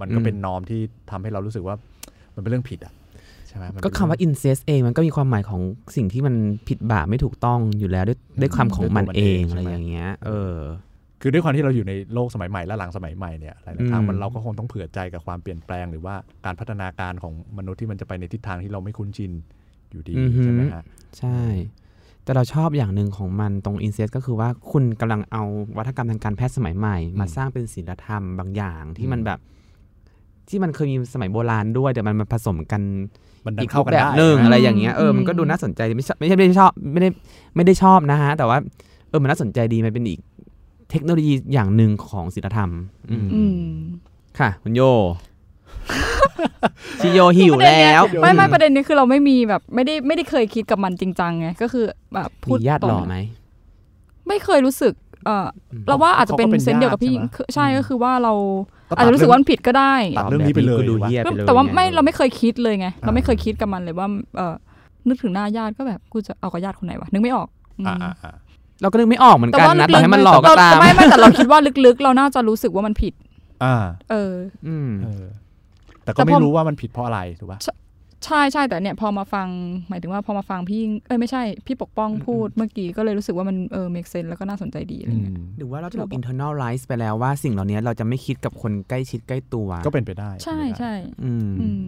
[0.00, 1.76] มันก็อืมเป็นนอมที่ทำให้เรารู้สึกว่า
[2.34, 2.92] มันเป็นเรื่องผิดอะ
[3.48, 5.62] ใช่ไหมมันเป็นก็คำว่าเรื่อง incest เองมันก็มีความหมายของ
[5.96, 6.34] สิ่งที่มัน
[6.68, 10.56] ผิดบาปไม่ถูกต้องอยู่แล้วด้วยด้วยคำของมันด้วยตัวมันเอเองงอะไรใช่ไหมอย่างเงี้ย เออ
[11.22, 19.32] คือด้วยความที่เราอยู่ในโลกสมัยใหม่และหลังสมัยใหม่เนี่ยหลายๆครั้งอืมมันเราก็คงต้องเผื่อใจกับความเปลี่ยนแปลง หรือว่าการพัฒนาการของมนุษย์ที่มันจะไปในทิศทางที่เราไม่คุ้นชิน
[19.90, 20.84] อยู่ดีใช่ไหมฮะ
[21.18, 21.40] ใช่
[22.24, 25.42] แต่เราชอบอย่างหนึ่งของมันตรง incest ก็คือว่าคุณกำลังเอา
[25.76, 29.38] วัฒนกรรมทางการแพทย์สมัยใหม่ มาสร้างเป็นศีลธรรมบางอย่างที่มันแบบ
[30.48, 32.82] ที่มันเคยมีสมัยโบราณด้วยแต่มันมาผสมกัน
[33.46, 37.08] มันดัอีนกเข้ารูปกันแบบได้หนึ่งนะอะไรอย่างเงี้ยเอออืมมันก็ดูน่าสนใจไม่ใช่ไม่ใช่ไม่ได้ชอบไม่ได้
[37.56, 38.58] ไม่ได้ชอบนะฮะแต่ว่า
[39.08, 40.18] เออมันน่าสนใจดีมันเป็นอีก
[40.90, 42.70] เทคโนโลยีอย่างหนึ่งของศีลธรรม
[43.10, 43.60] อืมอืม
[44.38, 44.82] ค่ะคุณโย
[47.00, 53.16] ชิโยหิวแล้วไม่ไม่ประเด็นนี้คือเราไม่มีแบบไม่ได้ไม่ได้เคยคิดกับมันจริงจังไงก็คือแบบพูมีดญาติหล่อตรงไหม
[54.28, 58.34] ไม่เคยรู้สึก เอออืมเราว่าอาจจะเป็นเขาก็เป็นเซนส์เดียวกับพี่ญาติใช่ไหมคือใช่ก็คือว่าเรา
[58.90, 64.54] ก็อาจจะรู้สึกว่ามันผิดก็ได้ตัดเรื่องนี้ไปเลยก็ดูวะเฮี้ยไปเลยแต่ว่าไม่งเราไม่เคยคิดเลยไงอ่าเราไม่เคยคิดกับมันเลยว่า เออ
[65.08, 67.48] นึกถึงหน้าญาติก็แบบกูจะเอากับญาติคนไหนวะนึกไม่ออก
[67.78, 68.34] อืมอ่าอ่าอ่า
[68.82, 73.14] เราก็นึกไม่ออกเหมือนแต่กันว่านะลึต่อกๆให้มันหลอกก็เราตามไม่ไม่แต่เราคิดว่าลึกๆ เราน่าจะรู้สึกว่ามันผิด
[73.64, 73.76] อ่า
[74.10, 74.34] เออ
[74.68, 75.24] อืมเออ
[76.04, 77.60] แต่แต่ก็ไม่พอรู้ว่ามันผิดเพราะอะไรถูกป่ะ
[78.26, 79.48] ใช่ใช่แต่เนี่ยพอมาฟัง
[79.88, 90.92] หมายถึงว่าพอมาฟังพี่เอ้ยไม่ใช่พี่ปกป้องพูดเมื่อกี้ก็เลยรู้สึกว่ามันเออ make sense แล้วก็น่าสนใจดีอะไรอืเงี้ยมหรือว่าเราถูก internalize ไปแล้วว่าสิ่งเหล่านี้เราจะไม่คิดกับคนใกล้ชิดใกล้ตัว ก็เป็นไปได้ ใช่ใช่
[91.24, 91.82] อืมอืม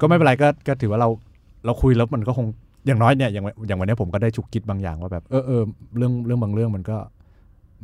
[0.00, 1.08] ก็ไม่เป็นไรก็ก็ถือว่าเรา
[1.64, 2.46] เราคุยแล้วมันก็คง
[2.86, 5.62] อย่างน้อยเนี่ยอย่างวันอย่างวันเนี้ยผมก็ได้ฉุกคิดบางอย่างว่าแบบเออเออ
[5.96, 6.96] เรื่องเรื่องบางเรื่องมันก็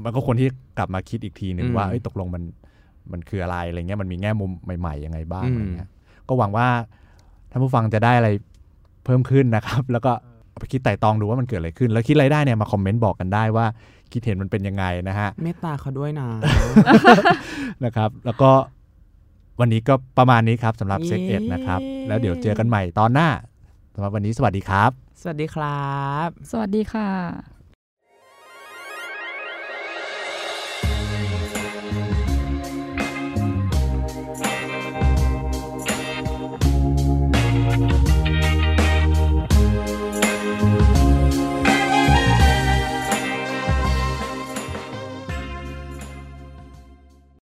[0.05, 2.43] มันก็ควรที่กลับมาคิดอีกทีหนึ่งอืมว่าเอ้ยตกลงมัน
[3.13, 5.89] มันคืออะไรอะไรเงี้ยมันมีแง่มุมใหม่ๆยังไงบ้างอืมอะไรเงี้ย
[6.29, 6.67] ก็หวังว่า
[7.51, 8.29] ท่านผู้ฟังจะได้อะไร
[9.05, 10.13] เพิ่มขึ้นนะครับ แล้วก็
[10.51, 13.67] เอาไปคิดไต่ตองดูว่ามันเกิดอะไรขึ้น แล้วคิดอะไรได้เนี่ยมาคอมเมนต์บอกกันได้ว่า
[14.13, 16.29] คิดเห็นมันเป็นยังไงนะฮะเมตตาเขาด้วยนะ
[17.85, 18.51] นะครับ แล้วก็
[19.61, 23.29] วันนี้ก็ประมาณนี้ครับสำหรับเย้เซ็กเอ็ดนะครับ แล้วเดี๋ยวเจอกันใหม่ตอนหน้า
[23.95, 25.91] สำหรับวันนี้สวัสดีครับ สวัสดีครั
[26.27, 27.62] บ สวัสดีค่ะ